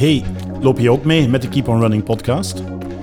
[0.00, 0.24] Hey,
[0.60, 2.62] loop je ook mee met de Keep on Running podcast?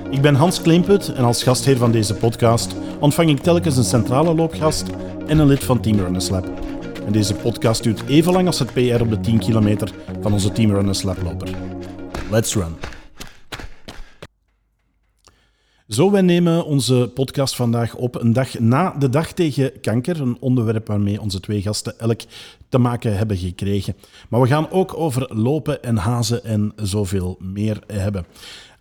[0.10, 4.35] Ik ben Hans Kleemput en als gastheer van deze podcast ontvang ik telkens een centrale
[4.35, 4.89] loopgast
[5.28, 6.46] en een lid van Team Runners Lab.
[7.05, 9.91] En deze podcast duurt even lang als het PR op de 10 kilometer
[10.22, 11.49] van onze Team Runners Lab loper.
[12.29, 12.87] Let's run!
[15.98, 20.22] Zo, wij nemen onze podcast vandaag op een dag na de dag tegen kanker.
[20.22, 22.22] Een onderwerp waarmee onze twee gasten elk
[22.70, 23.96] te maken hebben gekregen.
[24.30, 28.26] Maar we gaan ook over lopen en hazen en zoveel meer hebben.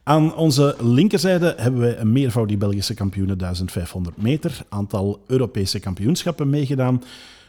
[0.02, 7.02] Aan onze linkerzijde hebben wij een meervoudig Belgische kampioen 1500 meter, aantal Europese kampioenschappen meegedaan.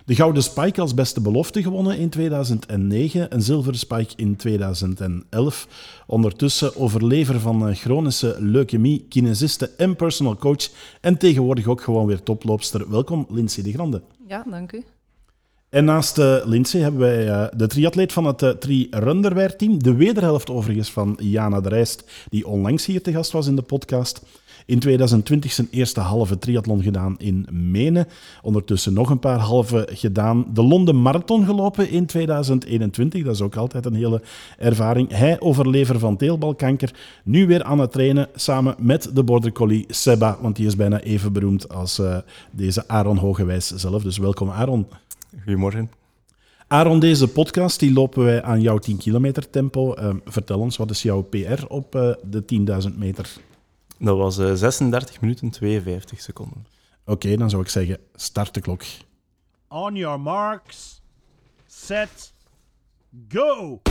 [0.08, 5.68] De Gouden Spike als beste belofte gewonnen in 2009, een zilveren Spike in 2011.
[6.06, 10.70] Ondertussen overlever van chronische leukemie, kinesiste en personal coach
[11.02, 12.90] en tegenwoordig ook gewoon weer toploopster.
[12.90, 14.02] Welkom, Lindsay de Grande.
[14.28, 14.84] Ja, dank u.
[15.70, 20.50] En naast uh, Lindsay hebben wij uh, de triatleet van het uh, Tri-Runderwear-team, de wederhelft
[20.50, 24.22] overigens van Jana de Rijst, die onlangs hier te gast was in de podcast.
[24.68, 28.08] In 2020 zijn eerste halve triathlon gedaan in Menen.
[28.42, 30.46] Ondertussen nog een paar halve gedaan.
[30.54, 33.24] De Londen Marathon gelopen in 2021.
[33.24, 34.22] Dat is ook altijd een hele
[34.58, 35.10] ervaring.
[35.10, 40.38] Hij, overlever van teelbalkanker, nu weer aan het trainen samen met de border collie Seba.
[40.42, 42.18] Want die is bijna even beroemd als uh,
[42.52, 44.04] deze Aaron Hogewijs zelf.
[44.04, 44.88] Dus welkom Aaron.
[45.44, 45.92] Goedemorgen.
[46.68, 49.96] Aaron, deze podcast die lopen wij aan jouw 10 kilometer tempo.
[50.00, 52.44] Uh, vertel ons, wat is jouw PR op uh, de
[52.90, 53.46] 10.000 meter?
[54.00, 56.66] Dat was uh, 36 minuten 52 seconden.
[57.06, 58.84] Oké, okay, dan zou ik zeggen, start de klok.
[59.68, 61.02] On your marks,
[61.66, 62.34] set,
[63.30, 63.82] go!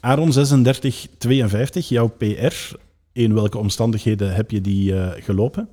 [0.00, 2.76] Aaron 36, 52, jouw PR.
[3.12, 5.68] In welke omstandigheden heb je die uh, gelopen?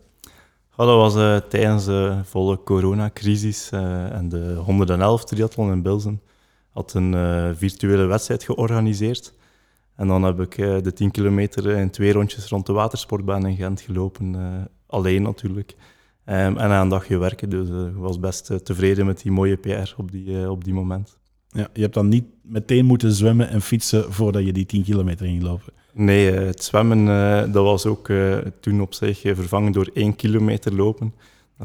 [0.77, 6.21] Ja, dat was uh, tijdens de volle coronacrisis uh, en de 111 triathlon in Bilzen.
[6.69, 9.33] had een uh, virtuele wedstrijd georganiseerd.
[9.95, 13.81] En dan heb ik de 10 kilometer in twee rondjes rond de watersportbaan in Gent
[13.81, 14.35] gelopen.
[14.87, 15.75] alleen natuurlijk.
[16.25, 19.93] Um, en aan een dagje werken, dus ik was best tevreden met die mooie PR
[19.97, 21.17] op die, op die moment.
[21.49, 25.25] Ja, je hebt dan niet meteen moeten zwemmen en fietsen voordat je die 10 kilometer
[25.25, 25.73] ging lopen?
[25.93, 27.05] Nee, het zwemmen
[27.51, 28.09] dat was ook
[28.59, 31.13] toen op zich vervangen door één kilometer lopen.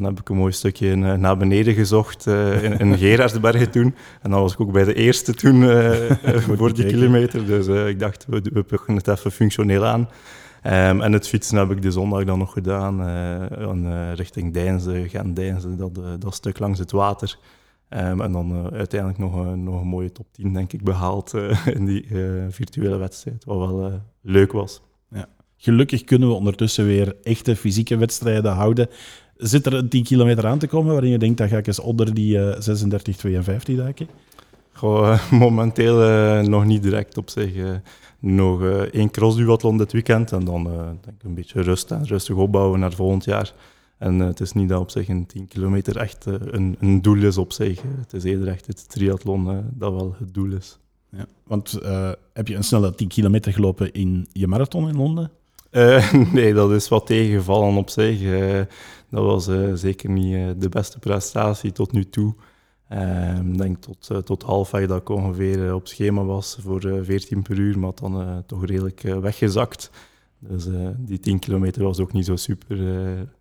[0.01, 2.27] Dan heb ik een mooi stukje naar beneden gezocht
[2.63, 3.95] in, in Gerardsbergen toen.
[4.23, 5.63] En dan was ik ook bij de eerste toen
[6.57, 7.47] voor die kilometer.
[7.47, 10.09] Dus ik dacht, we, we pakken het even functioneel aan.
[10.65, 13.01] Um, en het fietsen heb ik de zondag dan nog gedaan,
[13.87, 17.39] uh, richting Deinze, Gent-Deinze, dat, dat stuk langs het water.
[17.89, 21.35] Um, en dan uiteindelijk nog, nog een mooie top 10, denk ik, behaald
[21.79, 22.07] in die
[22.49, 24.83] virtuele wedstrijd, wat wel leuk was.
[25.11, 25.27] Ja.
[25.57, 28.89] Gelukkig kunnen we ondertussen weer echte fysieke wedstrijden houden.
[29.39, 31.81] Zit er een 10 kilometer aan te komen waarin je denkt, dat ga ik eens
[31.81, 34.09] onder die 36, 52 duiken?
[34.73, 35.97] Goh, momenteel
[36.43, 37.53] nog niet direct op zich.
[38.19, 42.81] nog één crossduathlon dit weekend en dan denk ik een beetje rust en rustig opbouwen
[42.81, 43.53] naar volgend jaar.
[43.99, 47.03] En uh, het is niet dat op zich een 10 kilometer echt uh, een, een,
[47.03, 47.83] doel is op zich.
[47.99, 50.79] Het is eerder echt het triathlon uh, dat wel het doel is.
[51.11, 51.79] Ja, want
[52.33, 55.31] heb je een snelle 10 kilometer gelopen in je marathon in Londen?
[56.33, 58.21] nee, dat is wat tegengevallen op zich.
[59.11, 59.45] Dat was
[59.81, 62.35] zeker niet de beste prestatie tot nu toe.
[63.45, 67.79] Ik denk tot, tot halfweg dat ik ongeveer op schema was voor 14 per uur,
[67.79, 69.91] maar dan toch redelijk weggezakt.
[70.39, 70.67] Dus
[70.99, 72.77] die 10 kilometer was ook niet zo super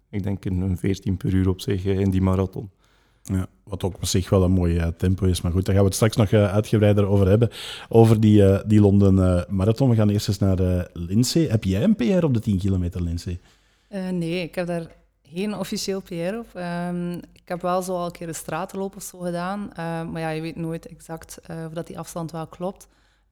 [0.09, 2.69] ik denk een 14 per uur op zich in die marathon.
[3.23, 5.41] Ja, wat ook op zich wel een mooi uh, tempo is.
[5.41, 7.49] Maar goed, daar gaan we het straks nog uh, uitgebreider over hebben.
[7.89, 9.89] Over die, uh, die Londen Marathon.
[9.89, 11.47] We gaan eerst eens naar Lindsay.
[11.47, 13.39] Heb jij een PR op de 10 kilometer, Lindsay?
[14.11, 14.95] nee, ik heb daar
[15.33, 16.47] geen officieel PR op.
[16.55, 19.71] Um, ik heb wel zo al een keer een stratenloop of zo gedaan.
[20.11, 22.87] maar ja, je weet nooit exact of dat die afstand wel klopt.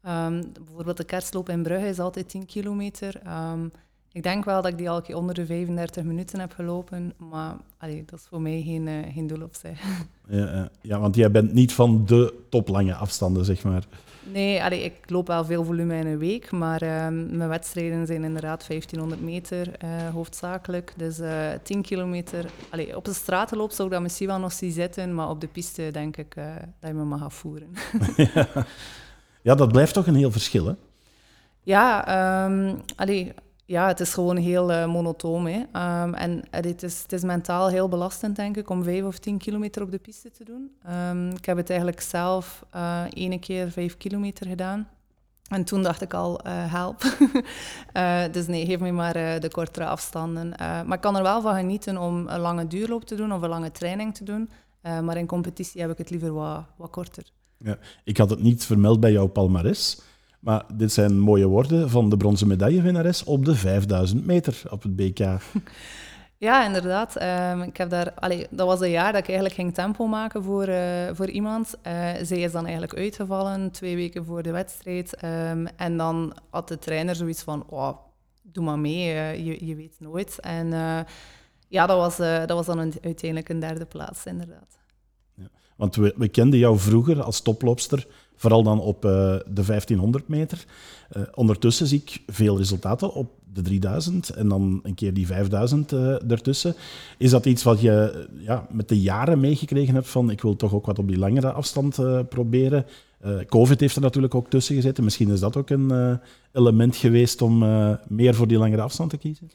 [0.07, 3.21] Um, bijvoorbeeld de kerstloop in Brugge is altijd 10 kilometer.
[3.27, 3.71] Um,
[4.15, 7.55] ik denk wel dat ik die al keer onder de 35 minuten heb gelopen, maar
[7.77, 9.81] allee, dat is voor mij geen, uh, geen doel op zich.
[10.27, 13.83] Ja, ja, want jij bent niet van de toplange afstanden, zeg maar.
[14.31, 18.23] Nee, allee, ik loop wel veel volume in een week, maar uh, mijn wedstrijden zijn
[18.23, 20.93] inderdaad 1500 meter uh, hoofdzakelijk.
[20.97, 21.19] Dus
[21.63, 22.45] 10 kilometer.
[22.69, 25.47] Allee, op de stratenloop zou ik dat misschien wel nog zien zitten, maar op de
[25.47, 26.35] piste denk ik
[26.79, 27.67] dat je me mag afvoeren.
[28.33, 28.47] ja.
[29.41, 30.73] ja, dat blijft toch een heel verschil, hè?
[31.63, 33.33] Ja, um, allee,
[33.65, 35.47] ja, het is gewoon heel uh, monotoom.
[35.47, 35.59] Hè.
[36.03, 39.37] Um, en het is, het is mentaal heel belastend, denk ik, om vijf of tien
[39.37, 40.71] kilometer op de piste te doen.
[41.09, 44.87] Um, ik heb het eigenlijk zelf uh, ene keer vijf kilometer gedaan.
[45.49, 47.17] En toen dacht ik al, help.
[48.31, 50.49] dus nee, geef me maar de kortere afstanden.
[50.57, 53.49] maar ik kan er wel van genieten om een lange duurloop te doen of een
[53.49, 54.49] lange training te doen.
[54.81, 57.23] maar in competitie heb ik het liever wat, wat korter.
[57.57, 60.01] Ja, ik had het niet vermeld bij jouw palmares.
[60.45, 64.95] Maar dit zijn mooie woorden van de bronzen medaillewinnares op de 5000 meter op het
[64.95, 65.19] BK.
[66.37, 67.15] Ja, inderdaad.
[67.15, 70.43] Ehm, ik heb daar, allee, dat was een jaar dat ik eigenlijk ging tempo maken
[70.43, 71.75] voor, uh, voor iemand.
[71.87, 75.23] Uh, zij is dan eigenlijk uitgevallen, twee weken voor de wedstrijd.
[75.23, 77.97] Um, en dan had de trainer zoiets van, oh,
[78.41, 80.39] doe maar mee, uh, je, je weet nooit.
[80.39, 80.67] En
[81.67, 84.77] ja, dat was, dat was dan een, uiteindelijk een derde plaats, inderdaad.
[85.33, 89.11] Ja, want we, we kenden jou vroeger als toploopster Vooral dan op uh,
[89.45, 90.65] de 1500 meter.
[91.17, 95.91] Uh, ondertussen zie ik veel resultaten op de 3000 en dan een keer die 5000
[95.91, 96.75] uh, eh, ertussen.
[97.17, 100.73] Is dat iets wat je ja, met de jaren meegekregen hebt van ik wil toch
[100.73, 101.99] ook wat op die langere afstand
[102.29, 102.85] proberen?
[103.47, 105.03] Covid heeft er natuurlijk ook tussen gezeten.
[105.03, 106.19] Misschien is dat ook een
[106.51, 107.57] element geweest om
[108.07, 109.51] meer voor die langere afstand te kiezen?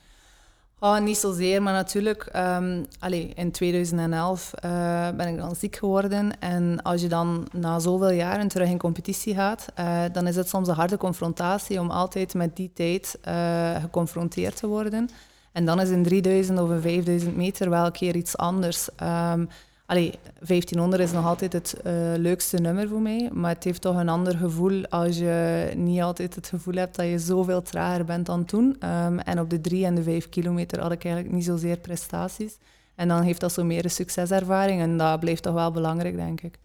[0.82, 5.76] Oh, niet zozeer, maar natuurlijk, um, allez, in 2011 uh, eh, ben ik dan ziek
[5.76, 6.40] geworden.
[6.40, 10.48] En als je dan na zoveel jaren terug in competitie gaat, uh, dan is het
[10.48, 15.08] soms een harde confrontatie om altijd met die tijd uh, geconfronteerd te worden.
[15.52, 18.88] En dan is een 3000 of een 5000 meter wel een keer iets anders.
[19.02, 19.48] Um,
[19.90, 23.96] Allee, 1500 is nog altijd het uh, leukste nummer voor mij, maar het heeft toch
[23.96, 28.26] een ander gevoel als je niet altijd het gevoel hebt dat je zoveel trager bent
[28.26, 28.76] dan toen.
[28.84, 32.58] Um, en op de 3 en de 5 kilometer had ik eigenlijk niet zozeer prestaties.
[32.94, 36.40] En dan heeft dat zo meer een succeservaring en dat blijft toch wel belangrijk, denk
[36.40, 36.58] ik.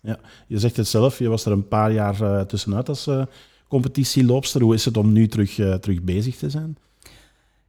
[0.00, 3.22] Ja, je zegt het zelf, je was er een paar jaar uh, tussenuit als uh,
[3.68, 4.62] competitieloopster.
[4.62, 6.76] Hoe is het om nu terug, terug bezig te zijn?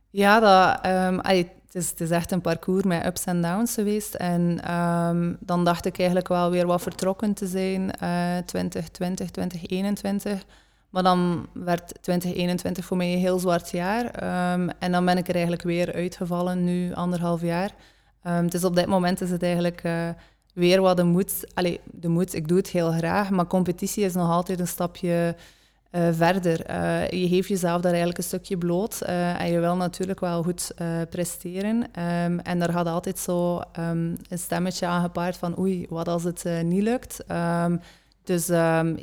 [0.09, 1.19] Ja, dat, um,
[1.73, 4.13] het is, echt een parcours met ups en downs geweest.
[4.13, 10.43] En um, dan dacht ik eigenlijk wel weer wat vertrokken te zijn, uh, 2020, 2021.
[10.89, 14.05] Maar dan werd 2021 voor mij een heel zwart jaar.
[14.53, 17.71] Um, en dan ben ik er eigenlijk weer uitgevallen, nu anderhalf jaar.
[18.27, 20.09] Um, dus op dit moment is het eigenlijk uh,
[20.53, 21.51] weer wat de moed.
[21.53, 25.35] Allee, de moed, ik doe het heel graag, maar competitie is nog altijd een stapje
[25.95, 26.69] uh, verder.
[26.69, 30.43] Uh, je geeft jezelf daar eigenlijk een stukje bloot uh, en je wil natuurlijk wel
[30.43, 30.71] goed
[31.09, 31.75] presteren.
[31.75, 36.23] Um, en daar gaat altijd zo um, een stemmetje aan gepaard van oei, wat als
[36.23, 37.23] het niet lukt.
[37.31, 37.79] Um,
[38.23, 38.47] dus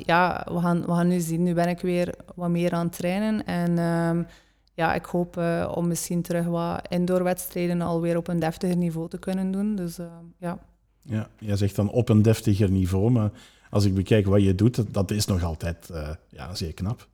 [0.05, 1.43] ja, we gaan, we gaan nu zien.
[1.43, 4.27] Nu ben ik weer wat meer aan het trainen en
[4.73, 5.41] ja, ik hoop
[5.73, 9.75] om misschien terug wat indoorwedstrijden alweer op een deftiger niveau te kunnen doen.
[9.75, 9.97] Dus
[10.37, 10.57] ja.
[11.03, 13.31] Ja, jij zegt dan op een deftiger niveau, maar
[13.71, 17.07] als ik bekijk wat je doet, dat is nog altijd uh, ja, zeer knap.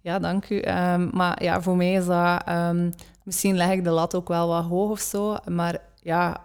[0.00, 0.56] Ja, dank u.
[0.56, 2.48] Um, maar ja, voor mij is dat...
[2.48, 6.40] Um, misschien leg ik de lat ook wel wat hoog of zo, maar ja,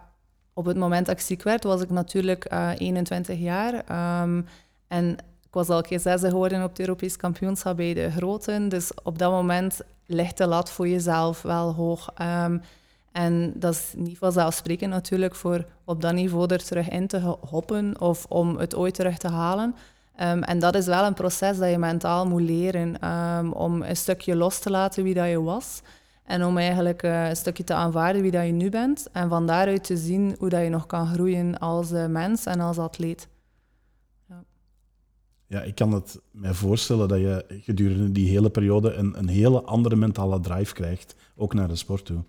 [0.52, 3.74] op het moment dat ik ziek werd, was ik natuurlijk uh, eh, 21 jaar.
[4.22, 4.46] Um,
[4.88, 8.68] en ik was een keer zesde geworden op het Europees kampioenschap bij de groten.
[8.68, 12.12] Dus op dat moment ligt de lat voor jezelf wel hoog.
[12.22, 12.62] Um,
[13.12, 18.00] en dat is niet vanzelfsprekend natuurlijk voor op dat niveau er terug in te hoppen
[18.00, 19.74] of om het ooit terug te halen.
[20.20, 23.96] Um, en dat is wel een proces dat je mentaal moet leren um, om een
[23.96, 25.82] stukje los te laten wie dat je was.
[26.24, 29.08] En om eigenlijk uh, een stukje te aanvaarden wie dat je nu bent.
[29.12, 32.60] En van daaruit te zien hoe dat je nog kan groeien als uh, mens en
[32.60, 33.28] als atleet.
[34.28, 34.44] Ja.
[35.46, 39.62] ja, ik kan het mij voorstellen dat je gedurende die hele periode een, een hele
[39.62, 42.24] andere mentale drive krijgt, ook naar de sport toe.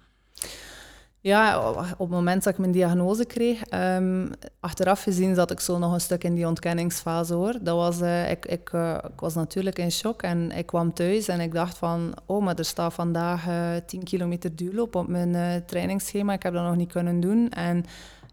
[1.24, 4.30] Ja, op het moment dat ik mijn diagnose kreeg, um,
[4.60, 7.54] achteraf gezien zat ik zo nog een stuk in die ontkenningsfase hoor.
[7.62, 11.28] Dat was, uh, ik, ik, uh, ik, was natuurlijk in shock en ik kwam thuis
[11.28, 15.08] en ik dacht van, oh, maar er staat vandaag uh, eh, 10 kilometer duurloop op
[15.08, 16.34] mijn trainingsschema.
[16.34, 17.50] Ik heb dat nog niet kunnen doen.
[17.50, 17.86] En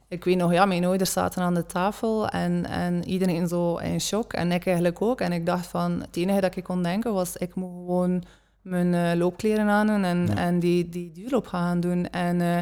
[0.09, 4.01] ik weet nog, ja, mijn ouders zaten aan de tafel en, en iedereen zo in
[4.01, 5.21] shock en ik eigenlijk ook.
[5.21, 8.23] En ik dacht van, het enige dat ik kon denken was, ik moet gewoon
[8.69, 12.11] mijn uh, loopkleren aan doen en, en die, die duurloop gaan doen.
[12.11, 12.59] En uh,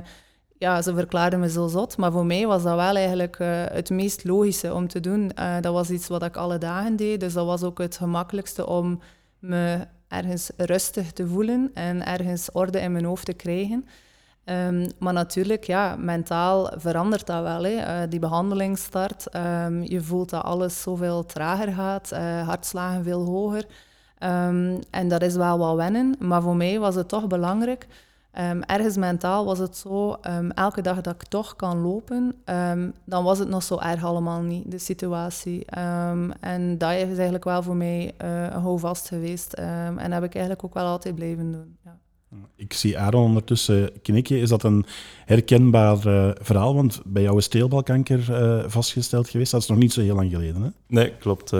[0.59, 3.91] ja, ze verklaarden me zo zot, maar voor mij was dat wel eigenlijk uh, het
[3.91, 5.31] meest logische om te doen.
[5.61, 9.01] dat was iets wat ik alle dagen deed, dus dat was ook het gemakkelijkste om
[9.39, 13.87] me ergens rustig te voelen en ergens orde in mijn hoofd te krijgen.
[14.45, 17.63] Um, maar natuurlijk, ja, mentaal verandert dat wel.
[17.63, 18.09] Hè.
[18.09, 22.11] die behandeling start, um, je voelt dat alles zoveel trager gaat,
[22.45, 23.67] hartslagen veel hoger.
[24.23, 27.87] Um, en dat is wel wat wennen, maar voor mij was het toch belangrijk.
[28.41, 32.35] Um, ergens mentaal was het zo, um, elke dag dat ik toch kan lopen,
[33.05, 35.65] dan was het nog zo erg allemaal niet, de situatie.
[36.41, 39.53] en dat is eigenlijk wel voor mij uh, een houvast geweest.
[39.53, 41.77] en dat heb ik eigenlijk ook wel altijd blijven doen.
[41.85, 41.99] Ja.
[42.57, 44.41] Ik zie Aaron ondertussen knikken.
[44.41, 44.85] Is dat een
[45.25, 46.75] herkenbaar uh, verhaal?
[46.75, 49.51] Want bij jou is teelbalkanker uh, vastgesteld geweest.
[49.53, 50.69] Dat is nog niet zo heel lang geleden, hè?
[50.87, 51.51] Nee, klopt.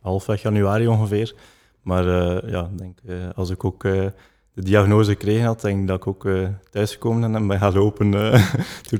[0.00, 1.34] halfweg januari ongeveer.
[1.82, 4.06] Maar uh, ja, denk, uh, als ik ook uh,
[4.54, 8.12] de diagnose gekregen had, denk ik dat ik ook uh, thuisgekomen en ben gaan lopen,
[8.12, 8.48] uh,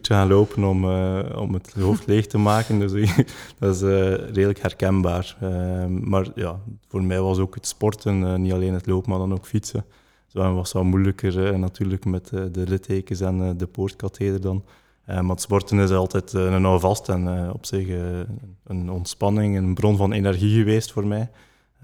[0.03, 0.85] gaan lopen om,
[1.35, 2.79] om het hoofd leeg te maken.
[2.79, 2.93] Dus
[3.59, 3.81] dat is
[4.33, 5.37] redelijk herkenbaar.
[5.41, 9.33] Ehm, maar ja, voor mij was ook het sporten, niet alleen het lopen, maar dan
[9.33, 9.85] ook fietsen.
[10.27, 14.65] Zo was wat moeilijker natuurlijk met de littekens en de poortkatheder dan.
[15.07, 17.89] maar het sporten is altijd een houvast en op zich
[18.65, 21.31] een ontspanning, een bron van energie geweest voor mij.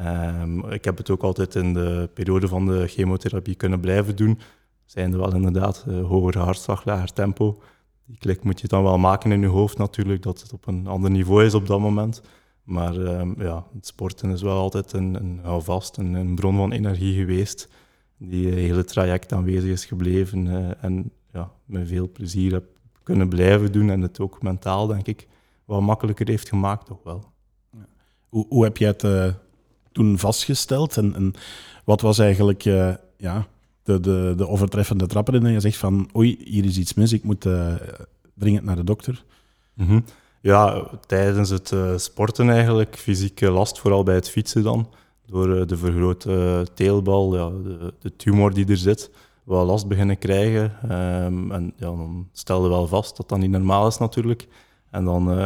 [0.01, 4.39] Um, ik heb het ook altijd in de periode van de chemotherapie kunnen blijven doen.
[4.85, 7.63] Zijn er wel inderdaad uh, hogere hartslag, lager tempo.
[8.05, 10.87] Die klik moet je dan wel maken in je hoofd natuurlijk, dat het op een
[10.87, 12.23] ander niveau is op dat moment.
[12.63, 16.73] Maar um, ja, het sporten is wel altijd een, een houvast, een, een bron van
[16.73, 17.69] energie geweest,
[18.17, 22.65] die hele traject aanwezig is gebleven uh, en ja, met veel plezier heb
[23.03, 25.29] kunnen blijven doen en het ook mentaal, denk ik,
[25.65, 27.25] wat makkelijker heeft gemaakt, toch wel.
[28.29, 29.33] Hoe, hoe heb jij het uh
[29.99, 30.97] toen vastgesteld?
[30.97, 31.35] En, en
[31.85, 33.47] wat was eigenlijk uh, ja,
[33.83, 35.35] de, de, de overtreffende trapper?
[35.35, 37.75] En je zegt van, oei, hier is iets mis, ik moet uh,
[38.35, 39.25] dringend naar de dokter.
[39.75, 40.05] -hmm.
[40.41, 44.89] Ja, tijdens het uh, sporten eigenlijk, fysieke last, vooral bij het fietsen dan.
[45.27, 49.11] Door de vergrote teelbal, ja, de, de, tumor die er zit,
[49.45, 50.73] wel last beginnen krijgen.
[51.25, 54.49] Um, en ja, dan stelde wel vast dat dat niet normaal is natuurlijk.
[54.91, 55.39] En dan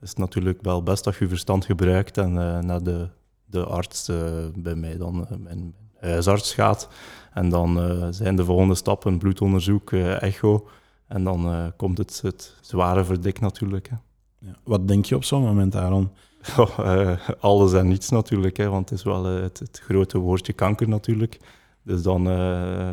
[0.00, 2.32] is het natuurlijk wel best dat je verstand gebruikt en
[2.66, 3.08] naar de
[3.46, 4.16] de arts uh,
[4.54, 6.88] bij mij dan, uh, mijn huisarts gaat.
[7.32, 10.68] En dan uh, zijn de volgende stappen bloedonderzoek, echo.
[11.06, 13.88] En dan komt het, het zware verdik natuurlijk.
[13.88, 13.96] Hè.
[14.38, 14.56] Ja.
[14.64, 16.10] Wat denk je op zo'n moment, Aaron?
[16.56, 20.88] Oh, alles en niets natuurlijk, hè, want het is wel het, het, grote woordje kanker
[20.88, 21.38] natuurlijk.
[21.82, 22.22] Dus dan,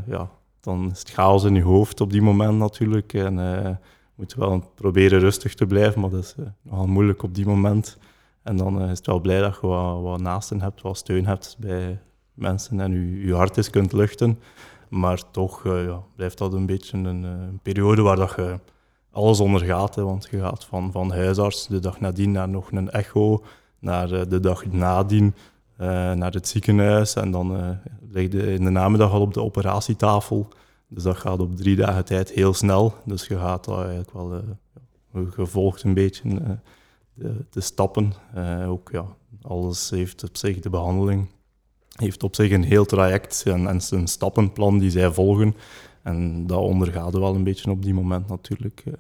[0.08, 0.30] ja,
[0.60, 3.14] dan is het chaos in je hoofd op die moment natuurlijk.
[3.14, 3.36] En
[4.16, 7.98] moet je wel proberen rustig te blijven, maar dat is nogal moeilijk op die moment.
[8.44, 11.56] En dan eh, is het wel blij dat je wat, naasten hebt, wat steun hebt
[11.60, 12.00] bij
[12.34, 14.40] mensen en je, je hart eens kunt luchten.
[14.90, 18.60] Maar toch ja, blijft dat een beetje een, eh, een, periode waar dat je
[19.12, 19.96] alles ondergaat.
[19.96, 23.44] Hè, want je gaat van, van huisarts de dag nadien naar nog een echo,
[23.80, 25.36] naar de dag nadien
[26.16, 27.16] naar het ziekenhuis.
[27.16, 27.78] En dan
[28.10, 30.48] lig je in de namiddag al op de operatietafel.
[30.88, 32.94] Dus dat gaat op drie dagen tijd heel snel.
[33.06, 34.42] Dus je gaat dat eigenlijk wel
[35.30, 36.60] gevolgd een beetje
[37.14, 38.14] de, de stappen.
[38.36, 39.06] Uh, ook ja,
[39.42, 41.28] alles heeft op zich de behandeling,
[41.96, 45.56] heeft op zich een heel traject en, en een stappenplan die zij volgen.
[46.02, 48.84] En dat ondergaat wel een beetje op die moment natuurlijk.
[48.86, 48.94] Eh.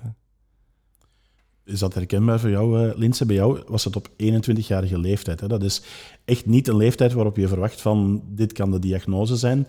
[1.65, 3.25] Is dat herkenbaar voor jou, uh, Linse?
[3.25, 5.39] Bij jou was het op 21-jarige leeftijd.
[5.39, 5.48] Hè?
[5.48, 5.82] Dat is
[6.25, 9.67] echt niet een leeftijd waarop je verwacht van dit kan de diagnose zijn.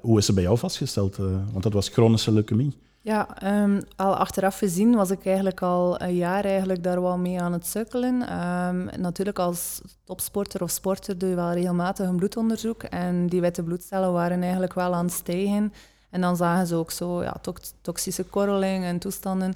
[0.00, 1.16] Hoe is het bij jou vastgesteld?
[1.52, 2.76] Want dat was chronische leukemie.
[3.04, 3.28] Ja,
[3.62, 7.52] um, al achteraf gezien was ik eigenlijk al een jaar eigenlijk daar wel mee aan
[7.52, 8.14] het sukkelen.
[8.42, 13.62] Um, natuurlijk als topsporter of sporter doe je wel regelmatig een bloedonderzoek en die witte
[13.62, 15.72] bloedcellen waren eigenlijk wel aan het stijgen.
[16.10, 17.36] En dan zagen ze ook zo ja,
[17.80, 19.54] toxische korreling en toestanden.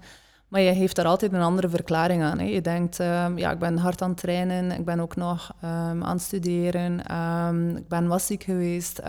[0.49, 2.39] Maar je heeft daar altijd een andere verklaring aan.
[2.39, 2.45] Hè.
[2.45, 6.03] Je denkt, um, ja, ik ben hard aan het trainen, ik ben ook nog aan
[6.03, 6.99] het studeren,
[7.77, 9.01] ik ben was ziek geweest.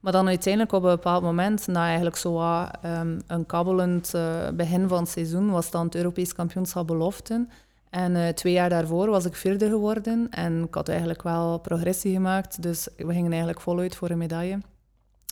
[0.00, 2.40] Maar dan uiteindelijk op een bepaald moment, na eigenlijk zo
[2.84, 7.50] um, een kabbelend uh, begin van het seizoen, was dan het Europees kampioenschap beloften.
[7.90, 12.12] En uh, twee jaar daarvoor was ik vierde geworden en ik had eigenlijk wel progressie
[12.12, 12.62] gemaakt.
[12.62, 14.58] Dus we gingen eigenlijk voluit voor een medaille.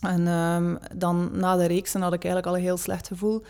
[0.00, 3.42] En um, dan na de reeksen had ik eigenlijk al een heel slecht gevoel.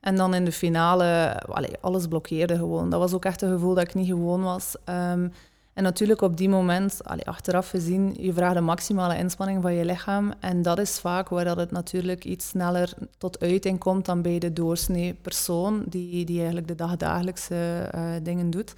[0.00, 2.90] En dan in de finale, allee, alles blokkeerde gewoon.
[2.90, 4.76] Dat was ook echt een gevoel dat ik niet gewoon was.
[4.84, 5.32] Um,
[5.78, 9.84] en natuurlijk op die moment, allee, achteraf gezien, je vraagt de maximale inspanning van je
[9.84, 10.32] lichaam.
[10.40, 14.38] En dat is vaak waar dat het natuurlijk iets sneller tot uiting komt dan bij
[14.38, 18.74] de doorsnee persoon, die, die eigenlijk de dagdagelijkse uh, dingen doet.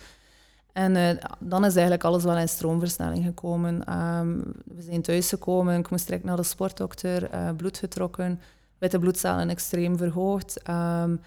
[0.73, 3.75] En uh, dan is eigenlijk alles wel in stroomversnelling gekomen.
[4.19, 8.41] Um, we zijn thuisgekomen, ik moest direct naar de sportdokter, uh, bloed getrokken,
[8.79, 10.61] witte bloedcellen extreem verhoogd.
[10.69, 11.21] Um,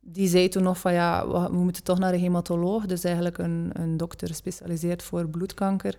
[0.00, 3.70] die zei toen nog van ja, we moeten toch naar een hematoloog, dus eigenlijk een,
[3.72, 5.98] een dokter gespecialiseerd voor bloedkanker.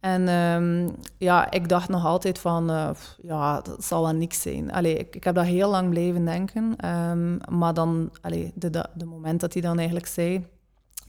[0.00, 2.90] En um, ja, ik dacht nog altijd van, uh,
[3.22, 4.72] ja, dat zal wel niks zijn.
[4.72, 6.88] Allee, ik, ik heb dat heel lang blijven denken.
[7.10, 10.46] Um, maar dan, allee, de, de, moment dat hij dan eigenlijk zei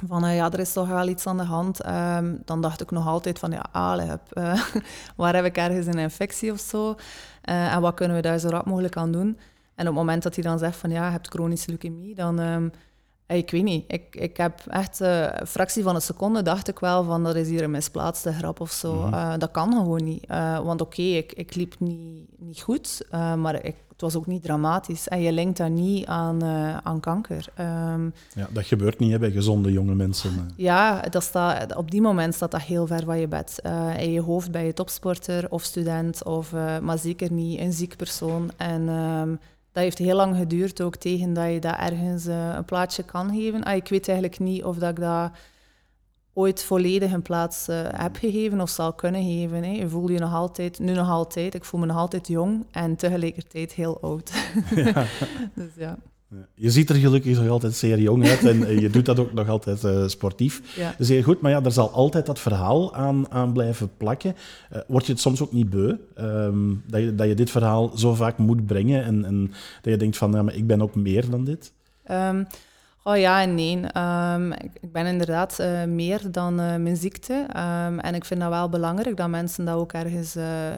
[0.08, 2.92] van, uh, ja, er is toch wel iets aan de hand, um, dan dacht ik
[2.92, 4.66] nog altijd van, ja, allee, heb, uh,
[5.16, 6.96] waar heb ik ergens een infectie of zo?
[7.42, 9.38] en wat kunnen we daar zo rap mogelijk aan doen?
[9.80, 12.40] En op het moment dat hij dan zegt van ja, je hebt chronische leukemie, dan...
[12.40, 12.72] Um,
[13.28, 13.84] ik weet niet.
[13.88, 17.36] Ik, ik heb echt uh, een fractie van een seconde dacht ik wel van dat
[17.36, 18.96] is hier een misplaatste grap of zo.
[18.96, 19.14] Mhm.
[19.14, 20.26] uh, dat kan gewoon niet.
[20.32, 24.28] Uh, want oké, okay, ik, ik liep niet, niet goed, maar ik, het was ook
[24.28, 25.08] niet dramatisch.
[25.08, 27.46] En je linkt dat niet aan, eh, aan kanker.
[27.56, 30.30] Ehm, Ja, dat gebeurt niet hè, bij gezonde jonge mensen.
[30.38, 30.44] eh.
[30.66, 33.60] ja, dat staat, op die moment staat dat heel ver van je bed.
[33.64, 37.74] Eh, in je hoofd bij je topsporter of student, of, eh, maar zeker niet een
[37.74, 38.52] ziek persoon.
[38.58, 39.36] En ehm,
[39.72, 43.34] dat heeft heel lang geduurd, ook tegen dat je dat ergens eh, een plaatsje kan
[43.34, 43.64] geven.
[43.64, 45.32] Ah, ik weet eigenlijk niet of dat ik dat
[46.34, 49.64] ooit volledig een plaats eh, heb gegeven of zal kunnen geven.
[49.64, 49.72] Hè.
[49.72, 52.96] Je voelt je nog altijd, nu nog altijd, ik voel me nog altijd jong en
[52.96, 54.32] tegelijkertijd heel oud.
[55.56, 55.98] dus ja.
[56.56, 59.50] Je ziet er gelukkig nog altijd zeer jong uit en je doet dat ook nog
[59.50, 60.76] altijd eh, sportief.
[60.76, 60.96] ja.
[60.98, 64.36] Zeer goed, maar ja, er zal altijd dat verhaal aan, aan blijven plakken.
[64.70, 67.98] Eh, word je het soms ook niet beu ehm, dat, je, dat je dit verhaal
[67.98, 69.48] zo vaak moet brengen en, en
[69.82, 71.72] dat je denkt van, ja, maar ik ben ook meer dan dit?
[72.04, 72.44] Ehm,
[73.04, 73.82] oh ja en nee.
[73.82, 77.46] Ehm, ik, ben inderdaad eh, meer dan mijn ziekte.
[78.02, 80.34] En ik vind dat wel belangrijk dat mensen dat ook ergens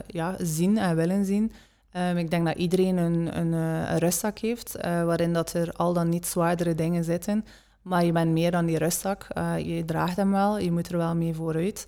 [0.06, 1.52] ja, zien en willen zien.
[1.92, 5.72] Ehm, ik denk dat iedereen een, een, eh, een rustzak heeft, eh, waarin dat er
[5.72, 7.44] al dan niet zwaardere dingen zitten.
[7.82, 9.26] Maar je bent meer dan die rustzak.
[9.28, 11.86] Eh, je draagt hem wel, je moet er wel mee vooruit.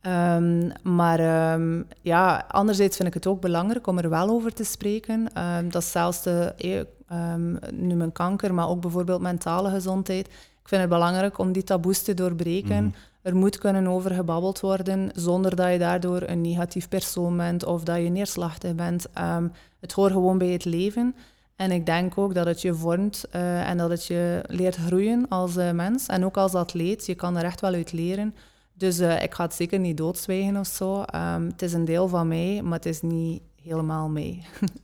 [0.00, 4.64] Ehm, maar ehm, ja, anderzijds vind ik het ook belangrijk om er wel over te
[4.64, 5.28] spreken.
[5.70, 10.26] Dat is zelfs de, ehm, nu mijn kanker, maar ook bijvoorbeeld mentale gezondheid.
[10.26, 12.94] Ik vind het belangrijk om die taboes te doorbreken.
[13.24, 17.82] Er moet kunnen over gebabbeld worden zonder dat je daardoor een negatief persoon bent of
[17.82, 19.06] dat je neerslachtig bent.
[19.12, 19.48] Ehm,
[19.80, 21.14] het hoort gewoon bij het leven.
[21.56, 25.28] En ik denk ook dat het je vormt eh, en dat het je leert groeien
[25.28, 26.06] als eh, mens.
[26.06, 28.34] En ook als atleet, je kan er echt wel uit leren.
[28.72, 31.02] Dus eh, ik ga het zeker niet doodzwijgen of zo.
[31.02, 34.12] Ehm, het is een deel van mij, maar het is niet helemaal.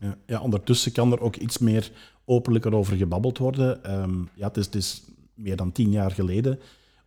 [0.00, 1.92] Ja, ja, ondertussen kan er ook iets meer
[2.24, 3.84] openlijker over gebabbeld worden.
[3.84, 5.02] Ehm, ja, het, is, het is
[5.34, 6.58] meer dan tien jaar geleden.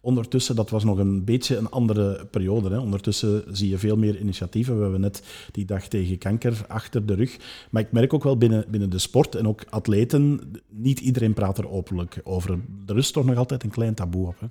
[0.05, 2.69] Ondertussen, dat was nog een beetje een andere periode.
[2.69, 2.79] Hè.
[2.79, 4.75] Ondertussen zie je veel meer initiatieven.
[4.75, 7.38] We hebben net die dag tegen kanker achter de rug.
[7.69, 11.57] Maar ik merk ook wel binnen, binnen de sport en ook atleten, niet iedereen praat
[11.57, 12.60] er openlijk over.
[12.86, 14.39] Er is toch nog altijd een klein taboe op.
[14.39, 14.48] Hè.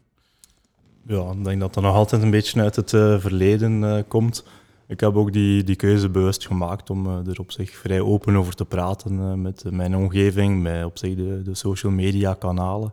[1.07, 4.45] Ja, ik denk dat dat nog altijd een beetje uit het eh, verleden eh, komt.
[4.87, 8.37] Ik heb ook die, die keuze bewust gemaakt om eh, er op zich vrij open
[8.37, 12.93] over te praten met mijn omgeving, met op zich de, de social media kanalen.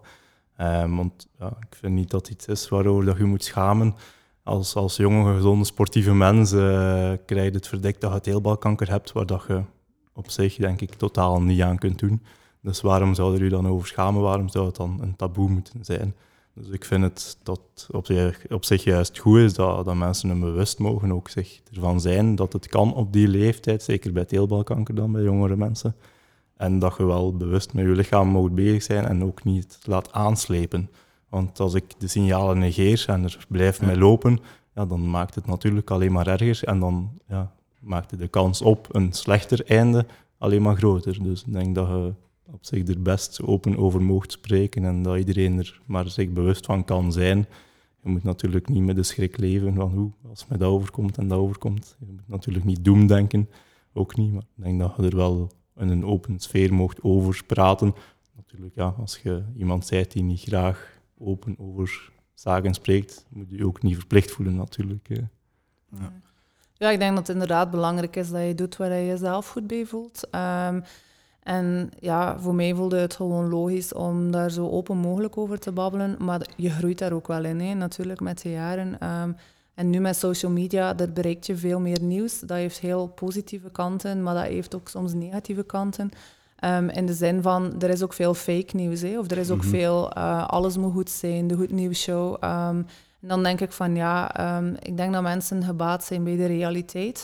[0.60, 3.96] Ehm, want ja, ik vind niet dat iets is waarover dat je moet schamen.
[4.44, 9.12] Als, als jonge, gezonde, sportieve mens eh, krijg je het verdikt dat je teelbalkanker hebt,
[9.12, 9.62] waar dat je
[10.14, 12.22] op zich denk ik totaal niet aan kunt doen.
[12.62, 14.22] Dus waarom zou er u dan over schamen?
[14.22, 16.16] Waarom zou het dan een taboe moeten zijn?
[16.53, 20.29] Dus ik vind het dat op zich, op zich juist goed is dat, dat mensen
[20.29, 24.25] er bewust mogen ook zich ervan zijn dat het kan op die leeftijd, zeker bij
[24.25, 25.96] teelbalkanker dan bij jongere mensen.
[26.59, 30.11] En dat je wel bewust met je lichaam moet bezig zijn en ook niet laat
[30.11, 30.89] aanslepen.
[31.29, 34.39] Want als ik de signalen negeer en er blijft mij lopen,
[34.75, 36.63] ja, dan maakt het natuurlijk alleen maar erger.
[36.63, 40.05] En dan ja, maakt de kans op een slechter einde
[40.37, 41.24] alleen maar groter.
[41.24, 42.13] Dus ik denk dat je
[42.45, 46.65] op zich er best open over mocht spreken en dat iedereen er maar zich bewust
[46.65, 47.48] van kan zijn.
[48.03, 51.27] Je moet natuurlijk niet met de schrik leven van hoe, als mij dat overkomt en
[51.27, 51.95] dat overkomt.
[52.00, 53.50] Je moet natuurlijk niet doemdenken,
[53.93, 54.33] ook niet.
[54.33, 57.96] Maar ik denk dat je er wel in een open sfeer mocht over praten.
[58.35, 63.57] Natuurlijk, ja, als je iemand zijt die niet graag open over zaken spreekt, moet je
[63.57, 65.07] je ook niet verplicht voelen natuurlijk.
[65.07, 65.22] hè.
[66.74, 69.68] Ja, ik denk dat het inderdaad belangrijk is dat je doet waar je jezelf goed
[69.68, 70.27] bij voelt.
[70.31, 70.81] Ehm,
[71.44, 75.72] en ja, voor mij voelde het gewoon logisch om daar zo open mogelijk over te
[75.72, 76.15] babbelen.
[76.20, 79.00] Maar je groeit daar ook wel in, hè, natuurlijk, met de jaren.
[79.00, 79.31] Ehm,
[79.79, 82.39] en nu met social media, dat bereikt je veel meer nieuws.
[82.39, 86.11] Dat heeft heel positieve kanten, maar dat heeft ook soms negatieve kanten.
[86.55, 89.50] Ehm, in de zin van, er is ook veel fake nieuws, hè, of er is
[89.50, 92.37] ook veel, eh, alles moet goed zijn, de goed nieuws show.
[92.39, 92.77] Ehm,
[93.22, 96.46] en dan denk ik van, ja, ehm, ik denk dat mensen gebaat zijn bij de
[96.46, 97.24] realiteit.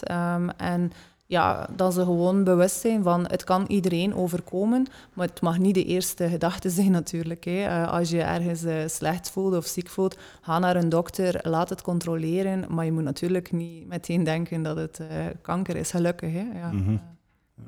[0.57, 0.91] En
[1.27, 5.73] ja, dat ze gewoon bewust zijn van, het kan iedereen overkomen, maar het mag niet
[5.73, 7.43] de eerste gedachte zijn natuurlijk.
[7.43, 7.63] Hè.
[7.63, 11.69] Eh, als je ergens eh, slecht voelt of ziek voelt, ga naar een dokter, laat
[11.69, 12.65] het controleren.
[12.69, 16.31] Maar je moet natuurlijk niet meteen denken dat het eh, kanker is, gelukkig.
[16.31, 16.47] Hè.
[16.53, 16.71] Ja.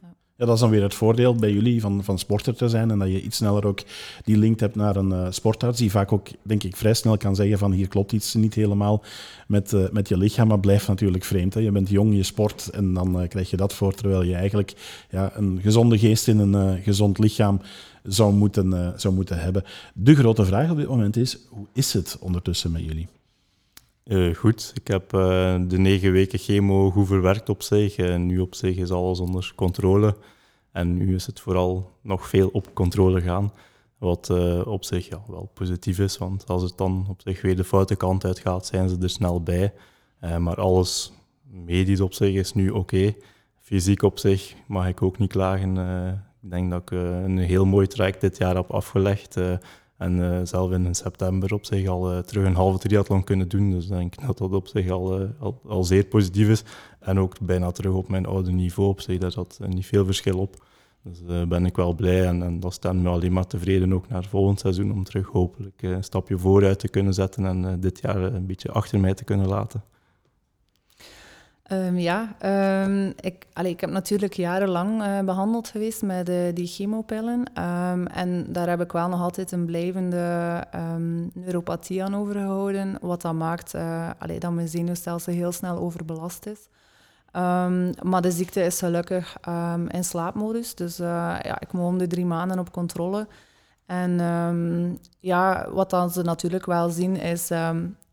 [0.01, 2.99] Ja, dat is dan weer het voordeel bij jullie van, van sporter te zijn en
[2.99, 3.79] dat je iets sneller ook
[4.23, 7.35] die link hebt naar een eh, sportarts die vaak ook, denk ik, vrij snel kan
[7.35, 9.03] zeggen van hier klopt iets niet helemaal
[9.47, 11.53] met, eh, met je lichaam, maar blijft natuurlijk vreemd.
[11.53, 11.59] Hè.
[11.59, 14.73] Je bent jong, je sport en dan eh, krijg je dat voor, terwijl je eigenlijk
[15.09, 17.61] ja, een gezonde geest in een gezond lichaam
[18.03, 19.63] zou moeten, zou moeten hebben.
[19.93, 23.07] De grote vraag op dit moment is, hoe is het ondertussen met jullie?
[24.07, 27.95] Eh, goed, ik heb eh, de negen weken chemo goed verwerkt op zich.
[27.95, 30.15] En nu op zich is alles onder controle.
[30.71, 33.51] En nu is het vooral nog veel op controle gaan.
[33.97, 37.63] Wat eh, op zich wel positief is, want als het dan op zich weer de
[37.63, 39.73] foute kant uitgaat, zijn ze er snel bij.
[40.39, 43.13] Maar alles medisch op zich is nu oké.
[43.61, 45.77] Fysiek op zich mag ik ook niet klagen.
[46.41, 49.35] Ik denk dat ik een heel mooi traject dit jaar heb afgelegd.
[49.97, 53.71] En eh, zelf in september op zich al eh, terug een halve triathlon kunnen doen.
[53.71, 56.63] Dus ik denk dat dat op zich al, eh, al, al zeer positief is.
[56.99, 59.17] En ook bijna terug op mijn oude niveau op zich.
[59.17, 60.65] Daar zat niet veel verschil op.
[61.03, 64.07] Dus daar ben ik wel blij en, en dat stemt me alleen maar tevreden ook
[64.07, 68.21] naar volgend seizoen om terug hopelijk een stapje vooruit te kunnen zetten en dit jaar
[68.21, 69.83] een beetje achter mij te kunnen laten.
[71.67, 76.67] Ehm, ja, ehm, ik, allee, ik heb natuurlijk jarenlang eh, behandeld geweest met eh, die
[76.67, 77.43] chemopillen.
[77.53, 80.63] Ehm, en daar heb ik wel nog altijd een blijvende
[81.33, 82.97] neuropathie aan overgehouden.
[83.01, 83.75] Wat dat maakt
[84.17, 86.67] allee, dat mijn zenuwstelsel heel snel overbelast is.
[88.01, 89.37] Maar de ziekte is gelukkig
[89.87, 90.75] in slaapmodus.
[90.75, 93.27] Dus ja, ik moet om de drie maanden op controle.
[93.85, 94.19] En
[95.19, 97.49] ja, wat dan ze natuurlijk wel zien is...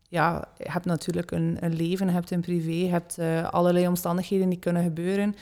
[0.09, 3.87] ja, je hebt natuurlijk een, een leven, je hebt een privé, je hebt eh, allerlei
[3.87, 5.35] omstandigheden die kunnen gebeuren.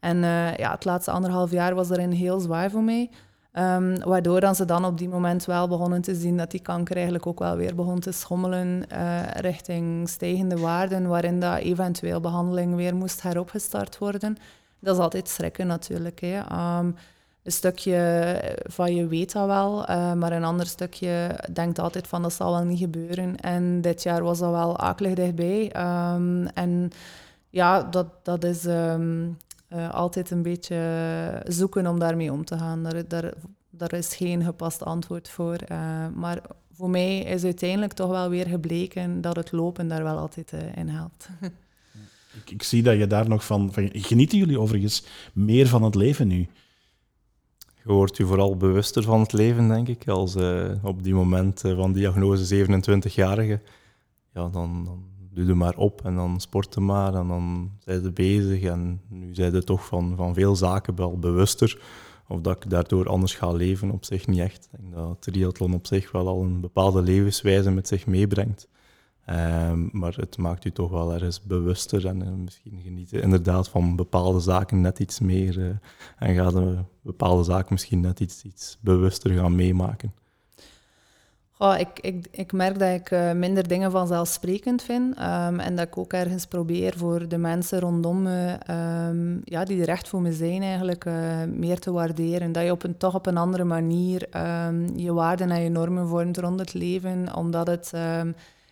[0.00, 3.10] En eh, ja, het laatste anderhalf jaar was daarin heel zwaar voor mij.
[3.52, 6.94] Ehm, waardoor dan ze dan op die moment wel begonnen te zien dat die kanker
[6.94, 12.74] eigenlijk ook wel weer begon te schommelen eh, richting stijgende waarden, waarin dat eventueel behandeling
[12.74, 14.36] weer moest heropgestart worden.
[14.78, 16.20] Dat is altijd schrikken natuurlijk.
[16.20, 16.38] Hè.
[16.38, 16.90] Ehm,
[17.42, 22.22] een stukje van je weet dat wel, eh, maar een ander stukje denkt altijd van
[22.22, 23.36] dat zal wel niet gebeuren.
[23.36, 25.72] En dit jaar was dat wel akelig dichtbij.
[25.72, 26.90] Ehm, en
[27.50, 29.28] ja, dat, dat is ehm,
[29.68, 30.78] eh, altijd een beetje
[31.46, 32.82] zoeken om daarmee om te gaan.
[33.08, 33.32] Daar,
[33.70, 35.54] daar, is geen gepast antwoord voor.
[35.54, 36.40] Eh, maar
[36.72, 40.88] voor mij is uiteindelijk toch wel weer gebleken dat het lopen daar wel altijd in
[40.88, 41.28] helpt.
[42.44, 43.88] Ik, ik zie dat je daar nog van, van...
[43.92, 46.48] Genieten jullie overigens meer van het leven nu?
[47.84, 50.08] Je wordt je vooral bewuster van het leven, denk ik.
[50.08, 53.60] Als eh, op die moment eh, van diagnose 27-jarige,
[54.34, 58.12] ja, dan, dan doe je maar op en dan sporten maar en dan zijn ze
[58.12, 58.62] bezig.
[58.62, 61.80] En nu zijn ze toch van, van veel zaken wel bewuster.
[62.28, 64.68] Of dat ik daardoor anders ga leven, op zich niet echt.
[64.72, 68.68] Ik denk dat triathlon op zich wel al een bepaalde levenswijze met zich meebrengt.
[69.24, 73.96] Ehm, maar het maakt u toch wel ergens bewuster en eh, misschien genieten inderdaad van
[73.96, 75.58] bepaalde zaken net iets meer.
[75.58, 80.12] eh, en gaat een bepaalde zaken misschien net iets, iets bewuster gaan meemaken.
[81.62, 85.16] Goh, ik, ik, ik merk dat ik eh, minder dingen vanzelfsprekend vind.
[85.16, 89.82] ehm, en dat ik ook ergens probeer voor de mensen rondom me, ehm, ja, die
[89.82, 92.52] er echt voor me zijn, eigenlijk eh, meer te waarderen.
[92.52, 94.28] Dat je op een, toch op een andere manier
[94.96, 97.36] je waarden en je normen vormt rond het leven.
[97.36, 97.92] Omdat het,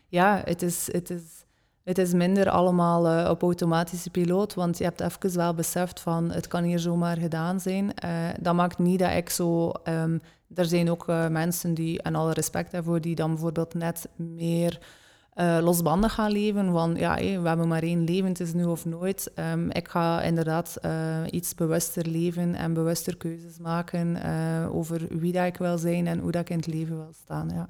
[0.09, 1.45] ja, het is, het is,
[1.85, 4.55] het is minder allemaal eh, op automatische piloot.
[4.55, 7.95] Want je hebt even wel beseft van, het kan hier zomaar gedaan zijn.
[7.95, 9.71] Eh, dat maakt niet dat ik zo...
[9.71, 10.19] ehm,
[10.55, 14.81] er zijn ook eh, mensen die, en alle respect daarvoor, die dan bijvoorbeeld net meer
[15.35, 16.73] eh, losbandig gaan leven.
[16.73, 19.31] Van ja, we hebben maar één leven, het is nu of nooit.
[19.35, 20.81] Ehm, ik ga inderdaad
[21.31, 24.23] iets bewuster leven en bewuster keuzes maken
[24.73, 27.49] over wie dat ik wil zijn en hoe dat ik in het leven wil staan.
[27.49, 27.69] Ja.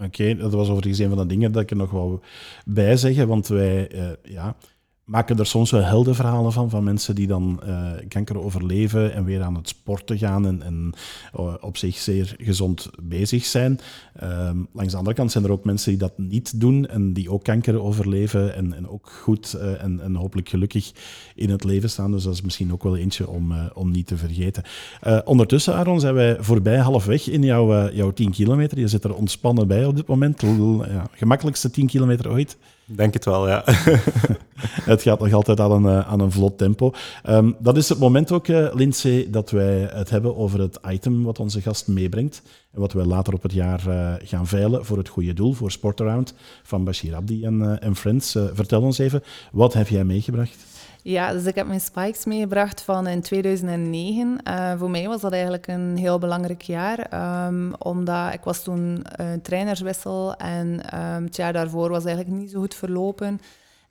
[0.00, 2.18] Oké, dat was overigens een van de dingen dat ik er nog wou
[2.64, 4.56] bij zeggen, want wij eh, ja,
[5.04, 9.42] maken er soms wel heldenverhalen van, van mensen die dan eh, kanker overleven en weer
[9.42, 10.92] aan het sporten gaan en, en
[11.34, 13.80] eh, op zich zeer gezond bezig zijn.
[14.14, 17.30] Ehm, langs de andere kant zijn er ook mensen die dat niet doen en die
[17.30, 20.92] ook kanker overleven en, en ook goed eh, en, en hopelijk gelukkig
[21.34, 22.10] in het leven staan.
[22.10, 24.62] Dus dat is misschien ook wel eentje om, om niet te vergeten.
[25.24, 28.78] Ondertussen, Aaron, zijn wij voorbij halfweg in jouw, jouw 10 kilometer.
[28.78, 30.40] Je zit er ontspannen bij op dit moment.
[30.40, 32.56] Ja, gemakkelijkste 10 kilometer ooit.
[32.86, 33.62] Denk het wel, ja.
[34.84, 36.92] Het gaat nog altijd aan een, eh, aan een vlot tempo.
[37.22, 41.22] Ehm, dat is het moment ook, eh, Lindsay, dat wij het hebben over het item
[41.22, 42.42] wat onze gast meebrengt.
[42.72, 45.70] En wat wij later op het jaar eh, gaan veilen voor het goede doel, voor
[45.70, 48.36] Sportaround van Bashir Abdi en, en Friends.
[48.52, 50.73] Vertel ons even, wat heb jij meegebracht?
[51.06, 54.42] Ja, dus ik heb mijn spikes meegebracht van in 2009.
[54.42, 59.00] Eh, voor mij was dat eigenlijk een heel belangrijk jaar, ehm, omdat ik was toen
[59.02, 63.40] een trainerswissel en ehm, het jaar daarvoor was eigenlijk niet zo goed verlopen.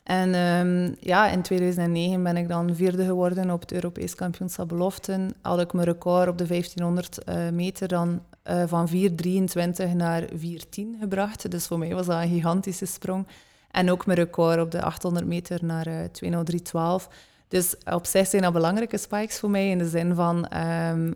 [0.04, 5.34] En ehm, ja, in 2009 ben ik dan vierde geworden op het Europees kampioenschap beloften.
[5.42, 11.00] Had ik mijn record op de 1500 eh, meter dan eh, van 4.23 naar 4.10
[11.00, 11.52] gebracht.
[11.52, 13.26] Dus voor mij was dat een gigantische sprong.
[13.74, 17.08] En ook mijn record op de 800 meter naar eh 203.12.
[17.48, 21.12] Dus op zich zijn dat belangrijke spikes voor mij in de zin van, ehm,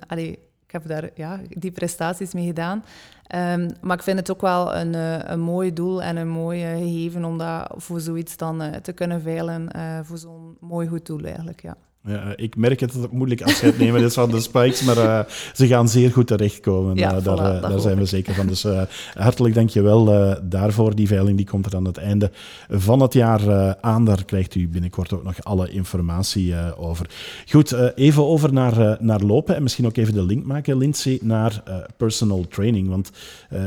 [0.65, 2.83] ik heb daar ja, die prestaties mee gedaan.
[3.27, 6.63] Ehm, maar ik vind het ook wel een, eh, een mooi doel en een mooi
[6.63, 10.87] eh, gegeven om dat voor zoiets dan eh, te kunnen veilen eh, voor zo'n mooi
[10.87, 11.75] goed doel eigenlijk, ja.
[12.07, 15.19] Ja, ik merk het dat het moeilijk afscheid nemen is van de Spikes, maar uh,
[15.53, 16.95] ze gaan zeer goed terechtkomen.
[16.95, 18.47] Ja, uh, voilà, daar, dat daar zijn we zeker van.
[18.47, 18.81] Dus uh,
[19.13, 20.95] hartelijk dank je wel daarvoor.
[20.95, 22.31] Die veiling die komt er aan het einde
[22.69, 24.05] van het jaar aan.
[24.05, 27.09] Daar krijgt u binnenkort ook nog alle informatie over.
[27.49, 31.63] Goed, even over naar, naar lopen en misschien ook even de link maken, Lindsay, naar
[31.97, 32.87] personal training.
[32.87, 33.11] Want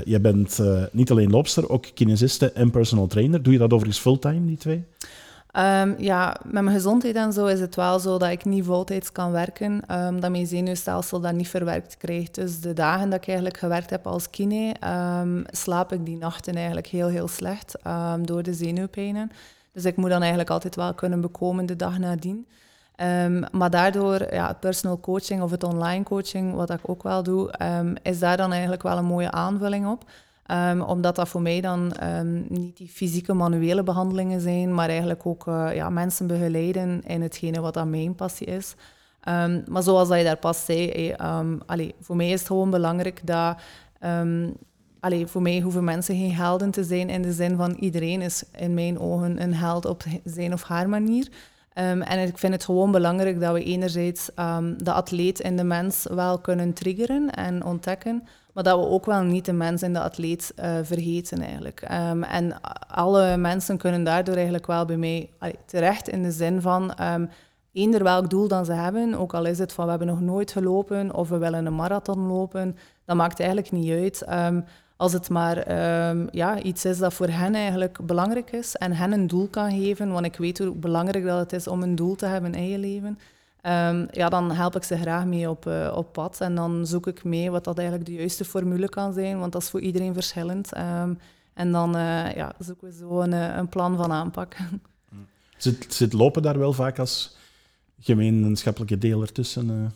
[0.04, 0.58] je bent
[0.92, 3.42] niet alleen loopster, ook kinesiste en personal trainer.
[3.42, 4.84] Doe je dat overigens fulltime, die twee?
[5.58, 9.12] Um, ja, met mijn gezondheid en zo is het wel zo dat ik niet voltijds
[9.12, 12.34] kan werken, um, dat mijn zenuwstelsel dat niet verwerkt krijgt.
[12.34, 14.74] Dus de dagen dat ik eigenlijk gewerkt heb als kine,
[15.20, 17.74] um, slaap ik die nachten eigenlijk heel, heel slecht
[18.20, 19.30] door de zenuwpijnen.
[19.72, 22.46] Dus ik moet dan eigenlijk altijd wel kunnen bekomen de dag nadien.
[23.50, 27.54] maar daardoor, ja, personal coaching of het online coaching, wat ik ook wel doe,
[28.02, 30.04] is daar dan eigenlijk wel een mooie aanvulling op.
[30.52, 35.26] Um, omdat dat voor mij dan um, niet die fysieke manuele behandelingen zijn, maar eigenlijk
[35.26, 38.74] ook uh, ja, mensen begeleiden in hetgene wat dan mijn passie is.
[39.28, 41.14] Um, maar zoals dat je daar pas zei,
[41.66, 43.60] allee, voor mij is het gewoon belangrijk dat...
[45.00, 48.44] allee, voor mij hoeven mensen geen helden te zijn in de zin van iedereen is
[48.56, 51.28] in mijn ogen een held op zijn of haar manier.
[51.74, 54.30] En ik vind het gewoon belangrijk dat we enerzijds
[54.76, 58.22] de atleet in de mens wel kunnen triggeren en ontdekken,
[58.54, 61.82] maar dat we ook wel niet de mens en de atleet uh, vergeten eigenlijk.
[62.10, 65.30] Um, en alle mensen kunnen daardoor eigenlijk wel bij mij
[65.66, 67.28] terecht in de zin van um,
[67.72, 70.52] eender welk doel dan ze hebben, ook al is het van we hebben nog nooit
[70.52, 74.24] gelopen of we willen een marathon lopen, dat maakt eigenlijk niet uit.
[74.30, 74.64] Um,
[74.96, 75.72] als het maar
[76.32, 80.12] ja, iets is dat voor hen eigenlijk belangrijk is en hen een doel kan geven,
[80.12, 82.78] want ik weet hoe belangrijk dat het is om een doel te hebben in je
[82.78, 83.18] leven.
[83.66, 86.40] Um, ja, dan help ik ze graag mee op, uh, op pad.
[86.40, 89.62] En dan zoek ik mee wat dat eigenlijk de juiste formule kan zijn, want dat
[89.62, 90.76] is voor iedereen verschillend.
[90.76, 91.18] Um,
[91.54, 94.56] en dan uh, ja, zoeken we zo een, een plan van aanpak.
[95.56, 97.36] Zit, zit lopen daar wel vaak als
[98.00, 99.92] gemeenschappelijke deel ertussen?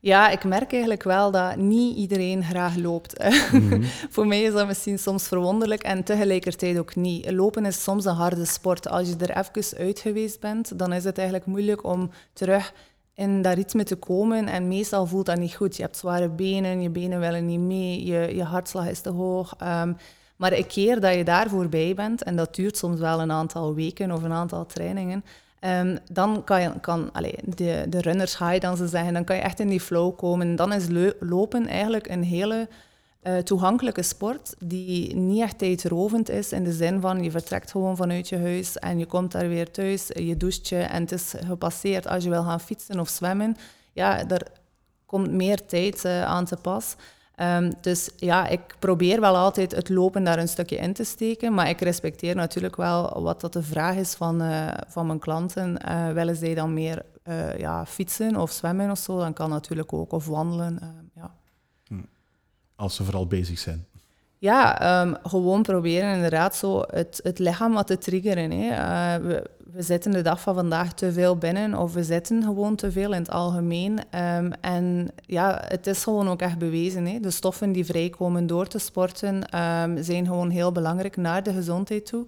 [0.00, 3.24] Ja, ik merk eigenlijk wel dat niet iedereen graag loopt.
[3.52, 3.82] Mm -hmm.
[4.14, 7.30] Voor mij is dat misschien soms verwonderlijk en tegelijkertijd ook niet.
[7.30, 8.88] Lopen is soms een harde sport.
[8.88, 12.72] Als je er even uit geweest bent, dan is het eigenlijk moeilijk om terug
[13.14, 14.48] in dat ritme te komen.
[14.48, 15.76] En meestal voelt dat niet goed.
[15.76, 19.54] Je hebt zware benen, je benen willen niet mee, je, je hartslag is te hoog.
[19.62, 19.96] Um,
[20.36, 23.74] maar een keer dat je daar voorbij bent, en dat duurt soms wel een aantal
[23.74, 25.24] weken of een aantal trainingen,
[25.60, 27.10] Um, dan kan, je, kan
[27.44, 30.56] de, de runners high, dan ze zeggen, dan kan je echt in die flow komen.
[30.56, 32.68] Dan is lopen eigenlijk een hele
[33.22, 37.96] uh, toegankelijke sport die niet echt tijdrovend is in de zin van je vertrekt gewoon
[37.96, 41.34] vanuit je huis en je komt daar weer thuis, je doucht je en het is
[41.46, 42.06] gepasseerd.
[42.06, 43.56] Als je wil gaan fietsen of zwemmen,
[43.92, 44.46] ja, daar
[45.06, 46.96] komt meer tijd uh, aan te pas.
[47.40, 51.54] Um, dus ja, ik probeer wel altijd het lopen daar een stukje in te steken,
[51.54, 55.78] maar ik respecteer natuurlijk wel wat dat de vraag is van, uh, van mijn klanten.
[55.88, 59.92] Uh, willen zij dan meer uh, ja, fietsen of zwemmen of zo, dan kan natuurlijk
[59.92, 61.04] ook, of wandelen.
[61.14, 61.34] ja.
[61.86, 62.02] Hm.
[62.76, 63.86] Als ze vooral bezig zijn.
[64.46, 68.50] Ja, um, gewoon proberen inderdaad zo het, het lichaam wat te triggeren.
[68.50, 69.20] Hè.
[69.20, 72.92] we, we zitten de dag van vandaag te veel binnen of we zitten gewoon te
[72.92, 73.98] veel in het algemeen.
[74.36, 77.06] Um, en ja, het is gewoon ook echt bewezen.
[77.06, 77.20] Hè.
[77.20, 82.06] De stoffen die vrijkomen door te sporten um, zijn gewoon heel belangrijk naar de gezondheid
[82.06, 82.26] toe.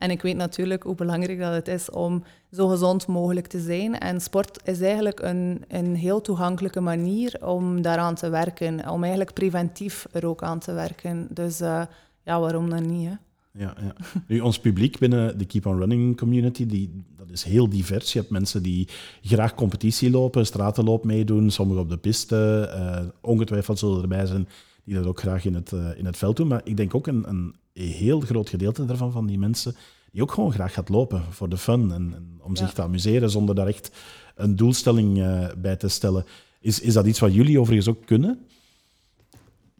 [0.00, 3.98] En ik weet natuurlijk hoe belangrijk dat het is om zo gezond mogelijk te zijn.
[3.98, 8.90] En sport is eigenlijk een, een heel toegankelijke manier om daaraan te werken.
[8.90, 11.28] Om eigenlijk preventief er ook aan te werken.
[11.30, 11.82] Dus uh,
[12.22, 13.08] ja, waarom dan niet?
[13.08, 13.14] Hè?
[13.52, 13.94] Ja, ja.
[14.26, 18.12] Nu, ons publiek binnen de Keep on Running community, die, dat is heel divers.
[18.12, 18.88] Je hebt mensen die
[19.22, 22.70] graag competitie lopen, stratenloop meedoen, sommigen op de piste.
[22.74, 24.48] Uh, ongetwijfeld zullen erbij zijn
[24.90, 26.46] die dat ook graag in het, uh, in het veld doen.
[26.46, 29.76] Maar ik denk ook een, een heel groot gedeelte daarvan, van die mensen,
[30.12, 32.58] die ook gewoon graag gaat lopen voor de fun en, en om ja.
[32.58, 33.90] zich te amuseren zonder daar echt
[34.34, 36.24] een doelstelling uh, bij te stellen.
[36.60, 38.46] Is, is dat iets wat jullie overigens ook kunnen?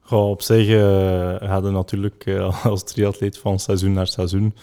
[0.00, 4.54] Goh, op zich uh, hadden natuurlijk uh, als triatleet van seizoen naar seizoen.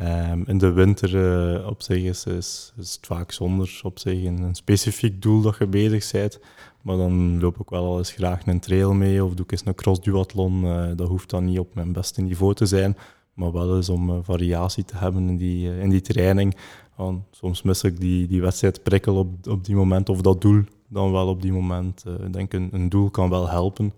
[0.00, 4.24] Um, in de winter uh, op zich is, is, is, het vaak zonder op zich
[4.24, 6.38] een, een, specifiek doel dat je bezig bent.
[6.82, 9.62] Maar dan loop ik wel al eens graag een trail mee of doe ik eens
[9.64, 10.62] een cross-duathlon.
[10.96, 12.96] dat hoeft dan niet op mijn beste niveau te zijn,
[13.34, 16.56] maar wel eens om variatie te hebben in die, in die training.
[16.96, 21.12] Want soms mis ik die, die wedstrijdprikkel op, op die moment of dat doel dan
[21.12, 22.04] wel op die moment.
[22.24, 23.92] Ik denk een, een doel kan wel helpen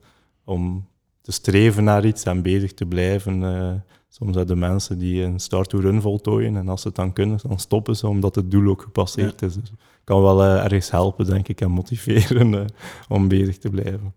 [0.44, 0.86] om
[1.20, 3.40] te streven naar iets en bezig te blijven.
[3.40, 3.72] Uh,
[4.08, 7.58] soms zijn de mensen die een start-to-run voltooien en als ze het dan kunnen, dan
[7.58, 9.46] stoppen ze omdat het doel ook gepasseerd ja.
[9.46, 9.56] is.
[10.04, 12.64] Kan wel uh, ergens helpen, denk ik, en motiveren uh,
[13.08, 14.14] om bezig te blijven.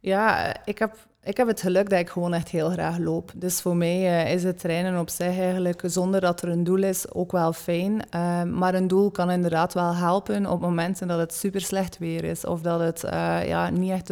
[0.00, 3.32] Ja, ik heb ik heb het geluk dat ik gewoon echt heel graag loop.
[3.36, 6.82] Dus voor mij eh, is het trainen op zich eigenlijk, zonder dat er een doel
[6.82, 7.92] is, ook wel fijn.
[8.14, 12.24] Uh, maar een doel kan inderdaad wel helpen op momenten dat het super slecht weer
[12.24, 12.44] is.
[12.44, 13.00] Of dat het
[13.46, 14.08] ja, niet echt,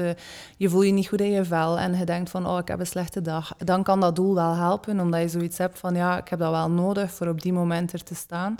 [0.57, 2.80] je voelt je niet goed in je vel en je denkt van, oh, ik heb
[2.80, 3.54] een slechte dag.
[3.59, 6.50] Dan kan dat doel wel helpen, omdat je zoiets hebt van, ja, ik heb dat
[6.50, 8.57] wel nodig voor op die moment er te staan.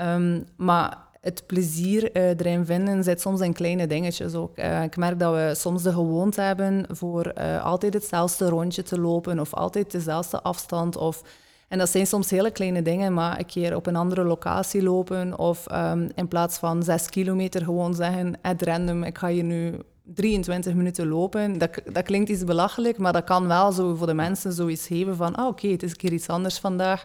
[0.00, 4.58] Um, maar het plezier uh, erin vinden zit soms in kleine dingetjes ook.
[4.58, 9.00] Uh, ik merk dat we soms de gewoonte hebben voor uh, altijd hetzelfde rondje te
[9.00, 10.96] lopen of altijd dezelfde afstand.
[10.96, 11.22] Of,
[11.68, 15.38] en dat zijn soms hele kleine dingen, maar een keer op een andere locatie lopen
[15.38, 19.74] of um, in plaats van zes kilometer gewoon zeggen, at random, ik ga hier nu
[20.14, 21.58] 23 minuten lopen.
[21.58, 25.16] Dat, dat klinkt iets belachelijk, maar dat kan wel zo voor de mensen zoiets geven
[25.16, 27.04] van, ah oké, het is een keer iets anders vandaag.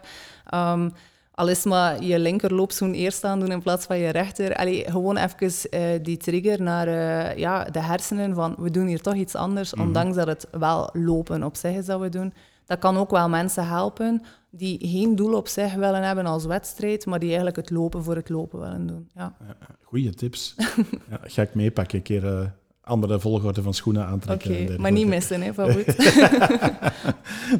[0.54, 0.92] Um,
[1.34, 4.56] al is maar je linkerloopzoen eerst aan doen in plaats van je rechter.
[4.56, 9.00] Allee, gewoon even uh, die trigger naar uh, ja, de hersenen van we doen hier
[9.00, 12.32] toch iets anders, mm ondanks dat het wel lopen op zich is dat we doen.
[12.66, 17.06] Dat kan ook wel mensen helpen die geen doel op zich willen hebben als wedstrijd,
[17.06, 19.10] maar die eigenlijk het lopen voor het lopen willen doen.
[19.14, 19.36] Ja.
[19.82, 20.54] Goeie tips.
[21.10, 22.46] ja, ga ik meepakken een keer uh,
[22.84, 24.50] andere volgorde van schoenen aantrekken.
[24.50, 25.84] Oké, okay, maar niet missen, hè, van goed.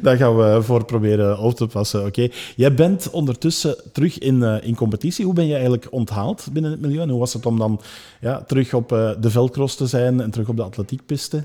[0.03, 2.05] Daar gaan we voor proberen op te passen.
[2.05, 5.25] Oké, jij bent ondertussen terug in, uh, in competitie.
[5.25, 7.01] Hoe ben je eigenlijk onthaald binnen het milieu?
[7.01, 7.81] En hoe was het om dan
[8.21, 11.43] ja, terug op uh, de veldcross te zijn en terug op de atletiekpiste?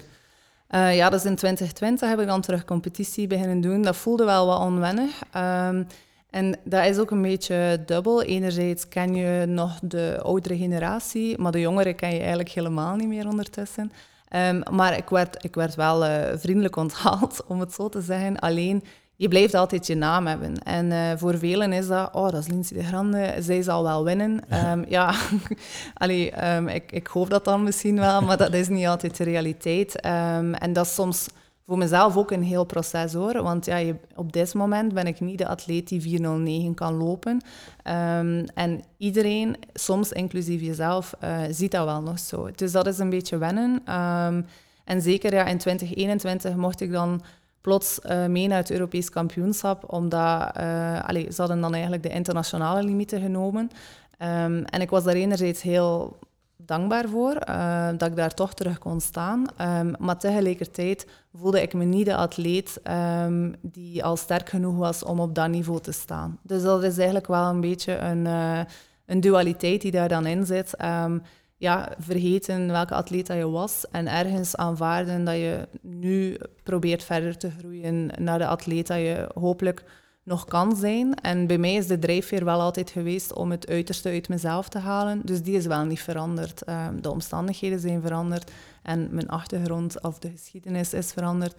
[0.70, 3.82] Uh, ja, dus in 2020 heb ik dan terug competitie beginnen doen.
[3.82, 5.10] Dat voelde wel wat onwennig.
[5.36, 5.86] Um,
[6.30, 8.22] en dat is ook een beetje dubbel.
[8.22, 13.08] Enerzijds ken je nog de oudere generatie, maar de jongeren ken je eigenlijk helemaal niet
[13.08, 13.92] meer ondertussen.
[14.36, 18.38] Um, maar ik werd, ik werd wel uh, vriendelijk onthaald, om het zo te zeggen.
[18.38, 18.84] Alleen,
[19.16, 20.62] je blijft altijd je naam hebben.
[20.62, 24.04] En uh, voor velen is dat, oh, dat is Lindsay de Grande, zij zal wel
[24.04, 24.42] winnen.
[24.70, 25.14] Um, ja,
[25.94, 29.24] Allee, um, ik, ik hoop dat dan misschien wel, maar dat is niet altijd de
[29.24, 30.00] realiteit.
[30.00, 31.28] en dat is soms
[31.70, 33.42] voor mezelf ook een heel proces hoor.
[33.42, 37.33] Want ja, je, op dit moment ben ik niet de atleet die 409 kan lopen.
[37.33, 42.50] Um, en iedereen, soms inclusief jezelf, uh, ziet dat wel nog zo.
[42.54, 43.94] Dus dat is een beetje wennen.
[43.96, 44.46] Um,
[44.85, 47.22] en zeker ja, in 2021 mocht ik dan
[47.61, 52.09] plots uh, mee naar het Europees kampioenschap, omdat uh, allez, ze hadden dan eigenlijk de
[52.09, 53.70] internationale limieten genomen.
[54.18, 56.18] Um, en ik was daar enerzijds heel
[56.66, 59.46] dankbaar voor uh, dat ik daar toch terug kon staan.
[59.60, 62.80] Um, maar tegelijkertijd voelde ik me niet de atleet
[63.24, 66.38] um, die al sterk genoeg was om op dat niveau te staan.
[66.42, 68.60] Dus dat is eigenlijk wel een beetje een, uh,
[69.06, 70.74] een dualiteit die daar dan in zit.
[70.84, 71.22] Um,
[71.56, 77.36] ja, vergeten welke atleet dat je was en ergens aanvaarden dat je nu probeert verder
[77.36, 79.84] te groeien naar de atleet dat je hopelijk
[80.22, 81.14] nog kan zijn.
[81.14, 84.78] En bij mij is de drijfveer wel altijd geweest om het uiterste uit mezelf te
[84.78, 85.20] halen.
[85.24, 86.68] Dus die is wel niet veranderd.
[86.68, 88.50] Um, de omstandigheden zijn veranderd
[88.83, 91.54] en mijn achtergrond of de geschiedenis is veranderd.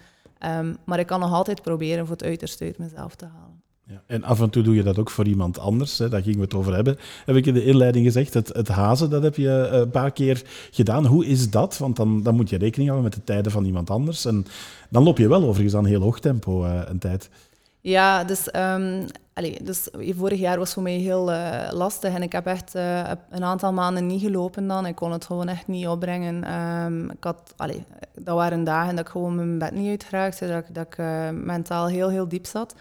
[0.60, 3.62] Um, maar ik kan nog altijd proberen voor het uiterste uit mezelf te halen.
[3.88, 5.98] Ja, en af en toe doe je dat ook voor iemand anders.
[5.98, 6.10] Hè.
[6.10, 6.98] Daar gingen we het over hebben.
[7.26, 8.34] Heb ik in de inleiding gezegd.
[8.34, 11.06] Het, het hazen, dat heb je eh, een paar keer gedaan.
[11.06, 11.78] Hoe is dat?
[11.78, 14.26] Want dan, dan moet je rekening houden met de tijden van iemand anders.
[14.26, 14.46] En
[14.90, 17.30] dan loop je wel overigens aan heel hoog tempo uh, een tijd.
[17.84, 19.06] Ja, dus, um,
[19.62, 23.44] dus vorig jaar was voor mij heel uh, lastig en ik heb echt uh, een
[23.44, 24.86] aantal maanden niet gelopen dan.
[24.86, 26.54] Ik kon het gewoon echt niet opbrengen.
[26.54, 27.84] Um, ik had, allee,
[28.16, 31.88] dat waren dagen dat ik gewoon mijn bed niet uitgeraakte, dat, dat ik uh, mentaal
[31.88, 32.76] heel, heel diep zat.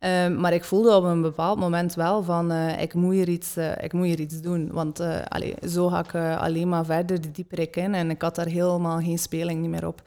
[0.00, 3.92] Um, maar ik voelde op een bepaald moment wel van, ik, moet hier iets, ik
[3.92, 4.72] moet hier iets doen.
[4.72, 8.34] Want allee, zo ga ik alleen maar verder de dieper ik in en ik had
[8.34, 10.02] daar helemaal geen speling meer op.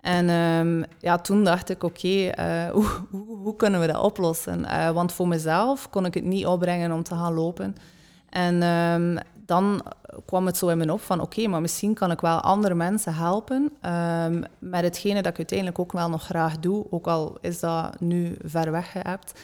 [0.00, 2.08] En um, ja, toen dacht ik, oké,
[2.38, 2.70] uh,
[3.10, 4.60] hoe, kunnen we dat oplossen?
[4.60, 7.76] Uh, want voor mezelf kon ik het niet opbrengen om te gaan lopen.
[8.28, 9.82] En um, dan
[10.26, 13.14] kwam het zo in me op van, oké, maar misschien kan ik wel andere mensen
[13.14, 13.72] helpen
[14.26, 18.00] um, met hetgene dat ik uiteindelijk ook wel nog graag doe, ook al is dat
[18.00, 19.40] nu ver weg geëpt.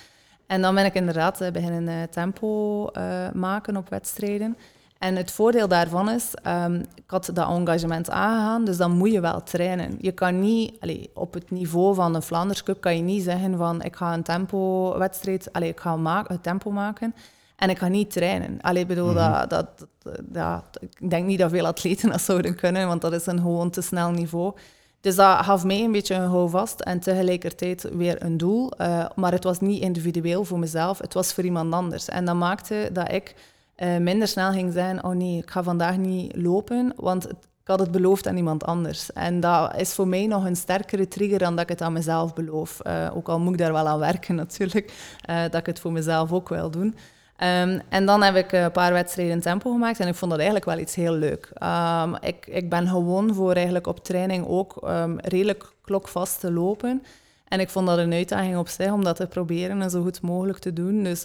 [0.46, 2.90] En dan ben ik inderdaad uh, beginnen tempo
[3.32, 4.56] maken op wedstrijden.
[4.98, 9.20] En het voordeel daarvan is, um, ik had dat engagement aangegaan, dus dan moet je
[9.20, 9.98] wel trainen.
[10.00, 13.56] Je kan niet, allez, op het niveau van een Flanders Cup kan je niet zeggen
[13.56, 17.14] van ik ga een tempo-wedstrijd, ik ga maken, het tempo maken
[17.56, 18.58] en ik ga niet trainen.
[18.60, 19.48] Allee, bedoel, mm -hmm.
[19.48, 19.86] dat, dat,
[20.22, 20.62] dat,
[20.98, 23.80] ik denk niet dat veel atleten dat zouden kunnen, want dat is een gewoon te
[23.80, 24.54] snel niveau.
[25.00, 28.72] Dus dat gaf mij een beetje een houvast en tegelijkertijd weer een doel.
[28.80, 32.08] Uh, maar het was niet individueel voor mezelf, het was voor iemand anders.
[32.08, 33.34] En dat maakte dat ik
[33.76, 37.36] uh, minder snel ging zijn, oh nee, ik ga vandaag niet lopen, want ik
[37.72, 39.12] had het beloofd aan iemand anders.
[39.12, 42.34] En dat is voor mij nog een sterkere trigger dan dat ik het aan mezelf
[42.34, 42.80] beloof.
[42.86, 44.92] Uh, ook al moet ik daar wel aan werken natuurlijk,
[45.30, 46.96] uh, dat ik het voor mezelf ook wil doen.
[47.36, 50.70] Ehm, en dan heb ik een paar wedstrijden tempo gemaakt en ik vond dat eigenlijk
[50.70, 51.50] wel iets heel leuk.
[51.54, 57.02] Ehm, ik, ik ben gewoon voor eigenlijk op training ook um, redelijk klokvast te lopen.
[57.48, 60.20] En ik vond dat een uitdaging op zich om dat te proberen en zo goed
[60.20, 61.02] mogelijk te doen.
[61.02, 61.24] Dus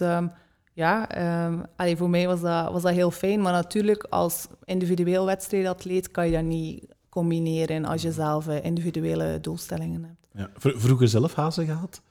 [0.72, 1.06] ja,
[1.76, 3.40] allee, voor mij was dat, was dat heel fijn.
[3.42, 9.38] Maar natuurlijk, als individueel wedstrijdatleet kan je dat niet combineren als je zelf eh, individuele
[9.40, 10.50] doelstellingen hebt.
[10.54, 10.72] Ja.
[10.78, 12.02] Vroeger zelf hazen gehad?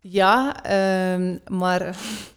[0.00, 0.56] Ja,
[1.48, 1.80] maar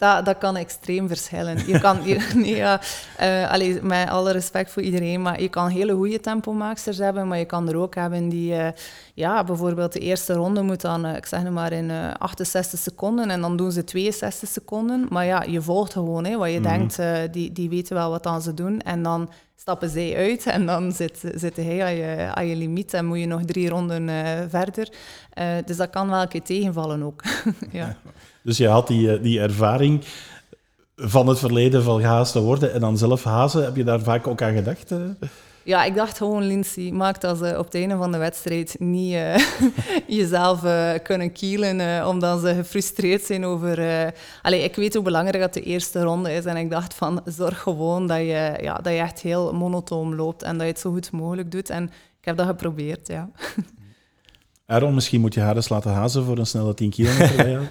[0.00, 1.66] dat, dat kan extreem verschillen.
[1.66, 2.80] Je kan, je, nee, ja,
[3.20, 7.44] uh, met alle respect voor iedereen, maar je kan hele goede tempomaaksters hebben, maar je
[7.44, 8.68] kan er ook hebben die, uh,
[9.14, 13.30] ja, bijvoorbeeld de eerste ronde moet dan, uh, ik zeg het maar, in 68 seconden
[13.30, 15.06] en dan doen ze 62 seconden.
[15.08, 16.68] Maar ja, je volgt gewoon, hè, wat je mhm.
[16.68, 16.98] denkt,
[17.32, 18.80] die, die weten wel wat dan ze doen.
[18.80, 19.30] En dan
[19.60, 23.18] stappen zij uit en dan zit, zit hij aan je, aan je limiet en moet
[23.18, 24.08] je nog drie ronden
[24.50, 24.88] verder.
[25.64, 27.22] dus dat kan wel een keer tegenvallen ook.
[27.72, 27.96] ja.
[28.42, 30.04] Dus je had die, eh, die ervaring
[30.96, 33.64] van het verleden van gehaast te worden en dan zelf hazen.
[33.64, 34.92] Heb je daar vaak ook aan gedacht?
[35.64, 35.70] Eh?
[35.70, 39.12] Ja, ik dacht gewoon, Lindsay, maak dat ze op het einde van de wedstrijd niet
[39.12, 39.36] uh,
[40.18, 40.60] jezelf
[41.02, 44.12] kunnen kielen, omdat ze gefrustreerd zijn over...
[44.42, 47.60] Allee, ik weet hoe belangrijk dat de eerste ronde is en ik dacht van, zorg
[47.60, 50.92] gewoon dat je, ja, dat je echt heel monotoom loopt en dat je het zo
[50.92, 51.70] goed mogelijk doet.
[51.70, 51.84] En
[52.20, 53.30] ik heb dat geprobeerd, ja.
[54.66, 57.70] Aaron, misschien moet je haar eens laten hazen voor een snelle 10 kilometer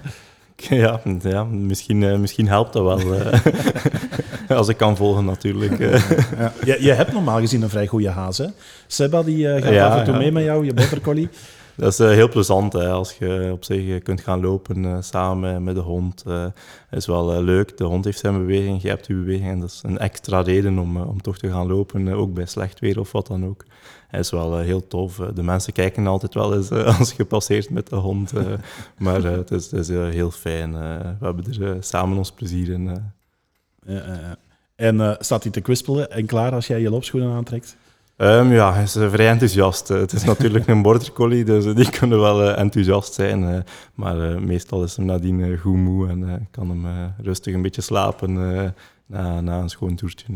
[0.68, 3.30] Ja, ja misschien, misschien helpt dat wel.
[4.56, 5.78] Als ik kan volgen, natuurlijk.
[5.78, 6.52] Ja.
[6.64, 8.46] Je, je, hebt normaal gezien een vrij goede haas, hè?
[8.86, 11.28] Seba, die uh, gaat af en toe mee met jou, je border collie.
[11.74, 15.80] Dat is heel plezant, hè, als je op zich kunt gaan lopen samen met de
[15.80, 16.24] hond.
[16.24, 16.52] Dat
[16.90, 17.76] is wel leuk.
[17.76, 19.50] De hond heeft zijn beweging, je hebt je beweging.
[19.50, 22.80] En dat is een extra reden om, om toch te gaan lopen, ook bij slecht
[22.80, 23.64] weer of wat dan ook
[24.10, 25.20] hij is wel eh, heel tof.
[25.20, 28.32] Eh, de mensen kijken altijd wel eens eh, als je passeert met de hond.
[28.98, 30.72] maar het is, het is heel fijn.
[30.72, 33.12] we hebben er samen ons plezier in.
[34.76, 37.76] En staat hij te kwispelen en klaar als jij je loopschoenen aantrekt?
[38.16, 39.88] Um, ja, hij is vrij enthousiast.
[39.88, 43.64] het is natuurlijk een border collie, dus die kunnen wel enthousiast zijn.
[43.94, 48.32] maar meestal is hij nadien goed moe en kan hem rustig een beetje slapen
[49.06, 50.26] na, na een schoon toertje.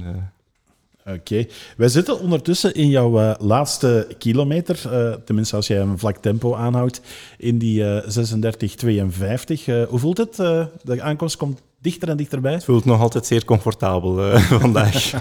[1.07, 1.47] Oké.
[1.77, 6.55] Wij zitten ondertussen in jouw uh, laatste kilometer, uh, tenminste als jij een vlak tempo
[6.55, 7.01] aanhoudt,
[7.39, 9.89] in die uh, 36,52.
[9.89, 10.37] hoe voelt het?
[10.37, 12.53] de aankomst komt dichter en dichterbij.
[12.53, 15.13] Het voelt nog altijd zeer comfortabel vandaag.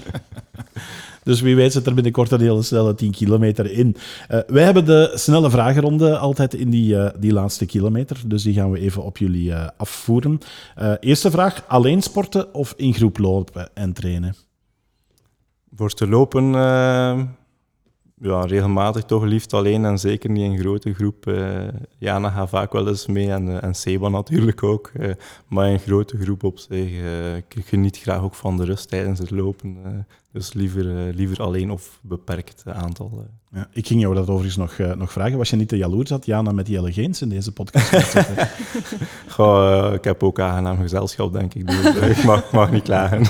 [1.24, 3.96] dus wie weet zit er binnenkort een hele snelle 10 kilometer in.
[4.48, 8.80] wij hebben de snelle vragenronde altijd in die, die laatste kilometer, dus die gaan we
[8.80, 10.40] even op jullie afvoeren.
[11.00, 14.36] eerste vraag, alleen sporten of in groep lopen en trainen?
[15.76, 16.52] Voor te lopen,
[18.24, 21.28] ja, regelmatig toch liefst alleen en zeker niet in grote groep.
[21.28, 21.68] Uh,
[21.98, 24.92] Jana gaat vaak wel eens mee en, en Seba natuurlijk ook.
[25.48, 26.90] maar in grote groep op zich.
[27.48, 29.78] ik geniet graag ook van de rust tijdens het lopen.
[30.32, 33.28] dus liever, liever alleen of beperkt aantal.
[33.52, 35.38] Ja, ik ging jou dat overigens nog, nog vragen.
[35.38, 37.90] Was je niet te jaloers dat Jana met die Geens in deze podcast
[39.36, 41.68] Goh, ik heb ook aangenaam gezelschap, denk ik.
[41.68, 43.22] Dus ik mag, mag niet klagen.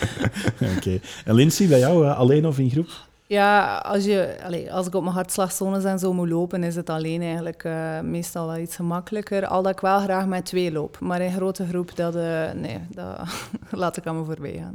[0.76, 1.00] Oké.
[1.24, 3.12] En Lindsay, bij jou, alleen of in groep?
[3.26, 6.90] Ja, als, je, allez, als ik op mijn hartslagzones en zo moet lopen, is het
[6.90, 9.46] alleen eigenlijk uh, meestal wel iets gemakkelijker.
[9.46, 10.98] Al dat ik wel graag met twee loop.
[11.00, 13.20] Maar in grote groep, dat, uh, nee, dat
[13.70, 14.74] laat ik aan me voorbij gaan.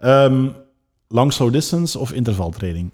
[0.00, 0.24] Ja.
[0.24, 0.54] Um,
[1.08, 2.90] long slow distance of intervaltraining?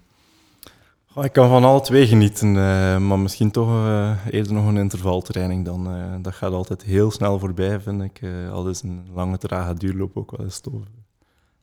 [1.15, 3.69] Oh, ik kan van alle twee genieten, uh, maar misschien toch
[4.29, 5.89] eerder nog een intervaltraining dan.
[6.21, 8.21] dat gaat altijd heel snel voorbij, vind ik.
[8.51, 10.81] al is een lange, trage duurloop ook wel eens tof.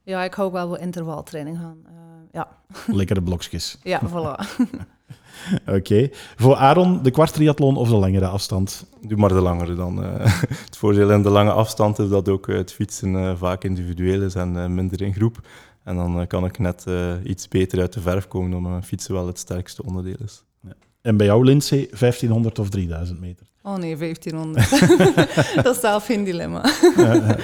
[0.02, 1.84] Ja, ik hou wel van intervaltraining gaan
[2.33, 2.49] ja.
[2.87, 3.78] Lekkere blokjes.
[3.83, 4.45] Ja, voilà.
[5.76, 6.09] Oké.
[6.37, 8.87] Voor Aaron, de kwartriathlon of de langere afstand?
[9.01, 10.05] Doe maar de langere dan.
[10.05, 10.12] Uh,
[10.66, 14.35] het voordeel in de lange afstand is dat ook het fietsen uh, vaak individueel is
[14.35, 15.49] en uh, minder in groep.
[15.85, 16.87] En dan kan ik net
[17.24, 20.45] iets beter uit de verf komen, omdat fietsen wel het sterkste onderdeel is.
[20.61, 20.72] Ja.
[21.03, 23.47] En bij jou, Lindsay, 1500 of 3000 meter?
[23.62, 24.70] Oh nee, 1500.
[25.64, 26.64] dat is zelf geen dilemma.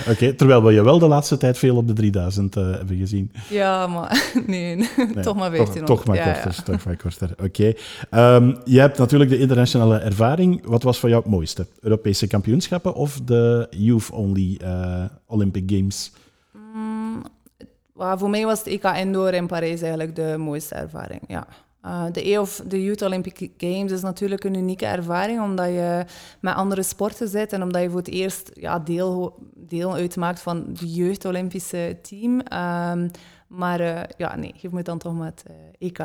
[0.09, 3.33] Oké, terwijl we je wel de laatste tijd veel op de 3000 uh, hebben gezien.
[3.49, 4.87] Ja, maar nee, nee
[5.21, 5.87] toch maar 1500.
[5.87, 7.31] Toch, maar korter, toch maar korter.
[7.43, 7.73] Oké.
[8.11, 10.67] Um, je hebt natuurlijk de internationale ervaring.
[10.67, 11.67] Wat was voor jou het mooiste?
[11.81, 16.13] Europese kampioenschappen of de Youth Only uh, Olympic Games?
[16.75, 17.23] Mm,
[17.95, 21.47] voor mij was het EK Indoor in Parijs eigenlijk de mooiste ervaring, ja.
[21.87, 26.05] Uh, de E of de Youth Olympic Games is natuurlijk een unieke ervaring, omdat je
[26.41, 30.65] met andere sporten zit en omdat je voor het eerst ja, deel, deel uitmaakt van
[30.69, 32.33] het jeugd-Olympische team.
[32.33, 33.11] Um,
[33.47, 35.57] maar uh, ja, nee, geef me dan toch met uh,
[35.89, 35.99] EK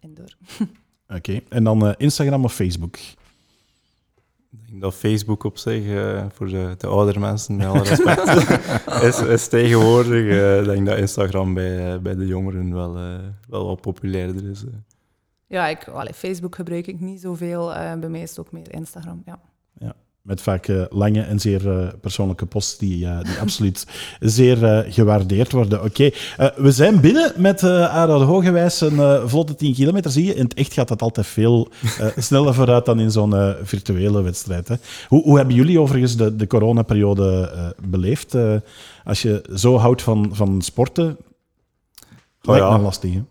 [0.00, 0.26] indoor.
[1.08, 1.44] Oké, okay.
[1.48, 2.96] en dan Instagram of Facebook?
[2.96, 8.26] Ik denk dat Facebook op zich, eh, voor de, de oudere mensen, met alle respect,
[9.08, 10.24] is, is tegenwoordig.
[10.30, 13.18] eh, Ik denk dat Instagram bij, eh, bij de jongeren wel, eh,
[13.48, 14.64] wel wat populairder is.
[15.48, 17.74] Ja, ik, allee, Facebook gebruik ik niet zoveel.
[17.74, 19.22] eh, bij mij is het ook meer Instagram.
[19.26, 19.38] Ja.
[20.22, 23.86] Met vaak eh, lange en zeer eh, persoonlijke posts die, eh, die absoluut
[24.20, 25.82] zeer eh, gewaardeerd worden.
[25.84, 30.10] Oké, eh, we zijn binnen met uh, Aarde Hogewijs een eh, vlotte 10 kilometer.
[30.10, 31.68] Zie je, in het echt gaat dat altijd veel
[32.00, 34.68] eh, sneller vooruit dan in zo'n eh, virtuele wedstrijd.
[34.68, 34.74] Hè.
[35.08, 38.34] Hoe, hoe hebben jullie overigens de, de coronaperiode eh, beleefd?
[38.34, 38.54] Eh,
[39.04, 41.16] als je zo houdt van, van sporten,
[42.40, 42.76] lijkt ja.
[42.76, 43.12] me lastig.
[43.14, 43.22] Hè?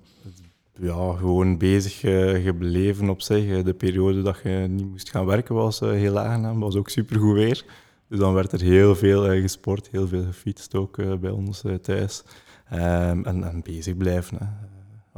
[0.80, 3.50] Ja, gewoon bezig eh, gebleven op zich.
[3.50, 6.60] Eh, De periode dat je niet moest gaan werken was eh, heel aangenaam.
[6.60, 7.66] was ook supergoed weer.
[8.10, 12.24] Dus dan werd er heel veel gesport, heel veel gefietst ook bij ons thuis.
[12.70, 14.38] Ehm, en, en bezig blijven.
[14.38, 14.46] Hè.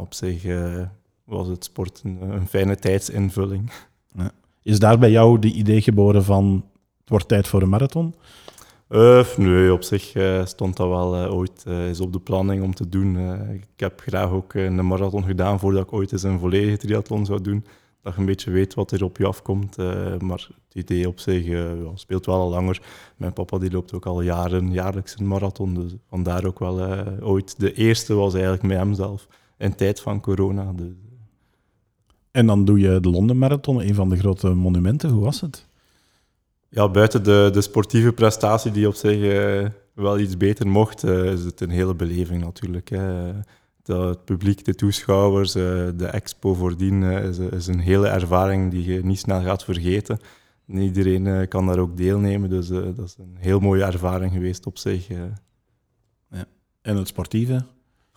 [0.02, 0.44] Op zich
[1.24, 3.72] was het sport een, een fijne tijdsinvulling.
[4.64, 6.66] Is daar bij jou de idee geboren van
[7.00, 8.14] het wordt tijd voor een marathon?
[8.88, 12.64] Eh, nee, op zich eh, stond dat wel eh, ooit eh, eens op de planning
[12.64, 13.18] om te doen.
[13.54, 17.42] Ik heb graag ook een marathon gedaan voordat ik ooit eens een volledige triathlon zou
[17.42, 17.66] doen.
[18.02, 19.78] Dat je een beetje weet wat er op je afkomt.
[20.22, 22.82] maar het idee op zich speelt wel al langer.
[23.18, 25.74] Mijn papa die loopt ook al jaren jaarlijks een marathon.
[25.74, 29.28] Dus vandaar ook wel ooit de eerste was eigenlijk met hem zelf.
[29.58, 30.74] In tijd van corona.
[30.74, 30.94] Dus,
[32.32, 35.10] En dan doe je de Londen Marathon, een van de grote monumenten.
[35.10, 35.67] Hoe was het?
[36.70, 41.24] Ja, buiten de, de sportieve prestatie die op zich eh, wel iets beter mocht, eh,
[41.32, 42.90] is het een hele beleving natuurlijk.
[42.90, 43.34] Hè.
[43.84, 48.94] Dat het publiek, de toeschouwers, eh, de expo voordien is, is een hele ervaring die
[48.94, 50.20] je niet snel gaat vergeten.
[50.68, 54.78] En iedereen kan daar ook deelnemen, dus dat is een heel mooie ervaring geweest op
[54.78, 55.10] zich.
[55.10, 55.20] eh.
[56.82, 57.66] En het sportieve?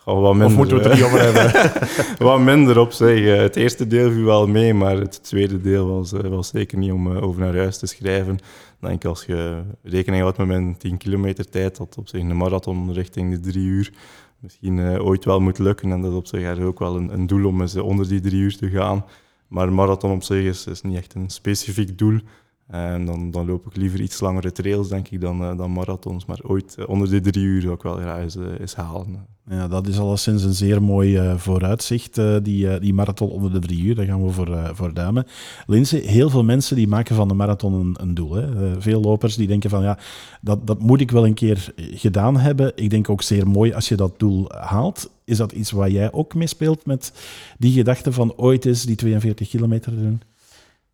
[0.05, 1.71] Wat minder, Of moeten we het er niet over hebben?
[2.27, 3.25] wat minder op zich.
[3.25, 3.37] eh.
[3.37, 6.91] Het eerste deel viel wel mee, maar het tweede deel was, eh, was zeker niet
[6.91, 8.37] om eh, over naar huis te schrijven.
[8.79, 12.93] Denk als je rekening houdt met mijn 10 kilometer tijd, dat op zich een marathon
[12.93, 13.91] richting de drie uur
[14.39, 15.91] misschien ooit wel moet lukken.
[15.91, 18.41] En dat op zich er ook wel een, een doel om eens onder die drie
[18.41, 19.05] uur te gaan.
[19.47, 22.19] Maar een marathon op zich is, is niet echt een specifiek doel.
[22.71, 26.25] En dan, dan loop ik liever iets langere trails, denk ik, dan, eh, dan marathons.
[26.25, 29.25] Maar ooit eh, onder die drie uur ik wel graag eh, eens halen.
[29.49, 33.95] Ja, dat is alleszins een zeer mooi vooruitzicht, die, die marathon onder de drie uur.
[33.95, 35.25] Daar gaan we voor, voor duimen.
[35.65, 38.33] Linse, heel veel mensen die maken van de marathon een, een doel.
[38.33, 38.81] Hè.
[38.81, 39.97] Veel lopers die denken van, ja,
[40.41, 42.71] dat, dat moet ik wel een keer gedaan hebben.
[42.75, 45.09] Ik denk ook zeer mooi als je dat doel haalt.
[45.25, 47.13] Is dat iets waar jij ook mee speelt met
[47.57, 50.21] die gedachte van ooit eens die 42 kilometer doen?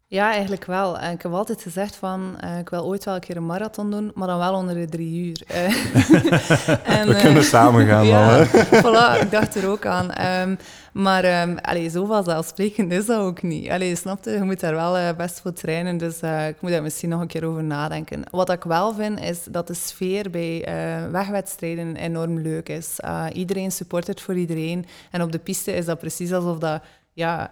[0.09, 0.99] Ja, eigenlijk wel.
[0.99, 3.91] En ik heb altijd gezegd van, eh, ik wil ooit wel een keer een marathon
[3.91, 5.41] doen, maar dan wel onder de drie uur.
[5.47, 5.63] Eh,
[6.99, 8.47] en, We eh, kunnen samen gaan ja, dan.
[8.47, 8.65] Hè?
[8.83, 10.11] voilà, ik dacht er ook aan.
[10.11, 10.55] Ehm,
[10.93, 13.69] maar um, allee, zo vanzelfsprekend is dat ook niet.
[13.69, 17.09] Allee, snapte, je moet daar wel uh, best voor trainen, dus ik moet daar misschien
[17.09, 18.23] nog een keer over nadenken.
[18.31, 20.65] Wat ik wel vind, is dat de sfeer bij
[21.11, 22.99] wegwedstrijden enorm leuk is.
[23.33, 24.85] Iedereen supportert voor iedereen.
[25.11, 26.81] En op de piste is dat precies alsof dat...
[27.13, 27.51] Ja,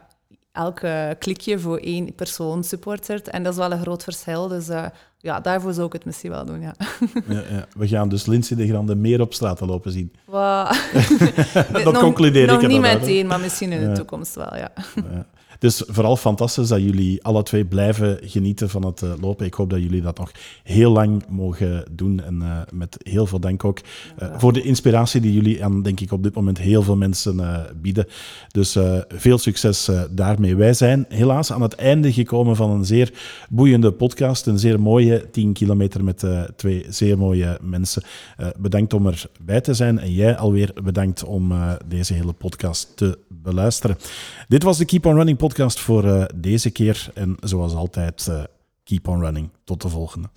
[0.55, 3.29] elke klikje voor één persoon supportert.
[3.29, 4.47] En dat is wel een groot verschil.
[4.47, 4.85] Dus uh,
[5.17, 6.75] ja, daarvoor zou ik het misschien wel doen, ja.
[7.27, 7.67] ja, ja.
[7.77, 10.11] We gaan dus Lindsay de Grande meer op straat lopen zien.
[11.83, 14.71] dat nog, concludeer nog ik niet meteen, maar misschien in de toekomst wel, ja.
[15.59, 19.45] Dus vooral fantastisch dat jullie alle twee blijven genieten van het uh, lopen.
[19.45, 20.31] Ik hoop dat jullie dat nog
[20.63, 22.21] heel lang mogen doen.
[22.23, 23.79] En uh, met heel veel dank ook
[24.21, 27.23] uh, voor de inspiratie die jullie aan, denk ik, op dit moment heel veel mensen
[27.81, 28.07] bieden.
[28.51, 28.77] Dus
[29.07, 30.55] veel succes daarmee.
[30.55, 33.13] Wij zijn helaas aan het einde gekomen van een zeer
[33.49, 34.45] boeiende podcast.
[34.45, 36.25] Een zeer mooie 10 kilometer met
[36.55, 38.03] twee zeer mooie mensen.
[38.57, 39.99] bedankt om erbij te zijn.
[39.99, 41.53] En jij alweer bedankt om
[41.87, 43.97] deze hele podcast te beluisteren.
[44.47, 45.44] Dit was de Keep on Running podcast
[45.79, 47.09] voor uh, deze keer.
[47.13, 48.43] En zoals altijd, uh,
[48.83, 49.49] keep on running.
[49.63, 50.29] Tot de volgende.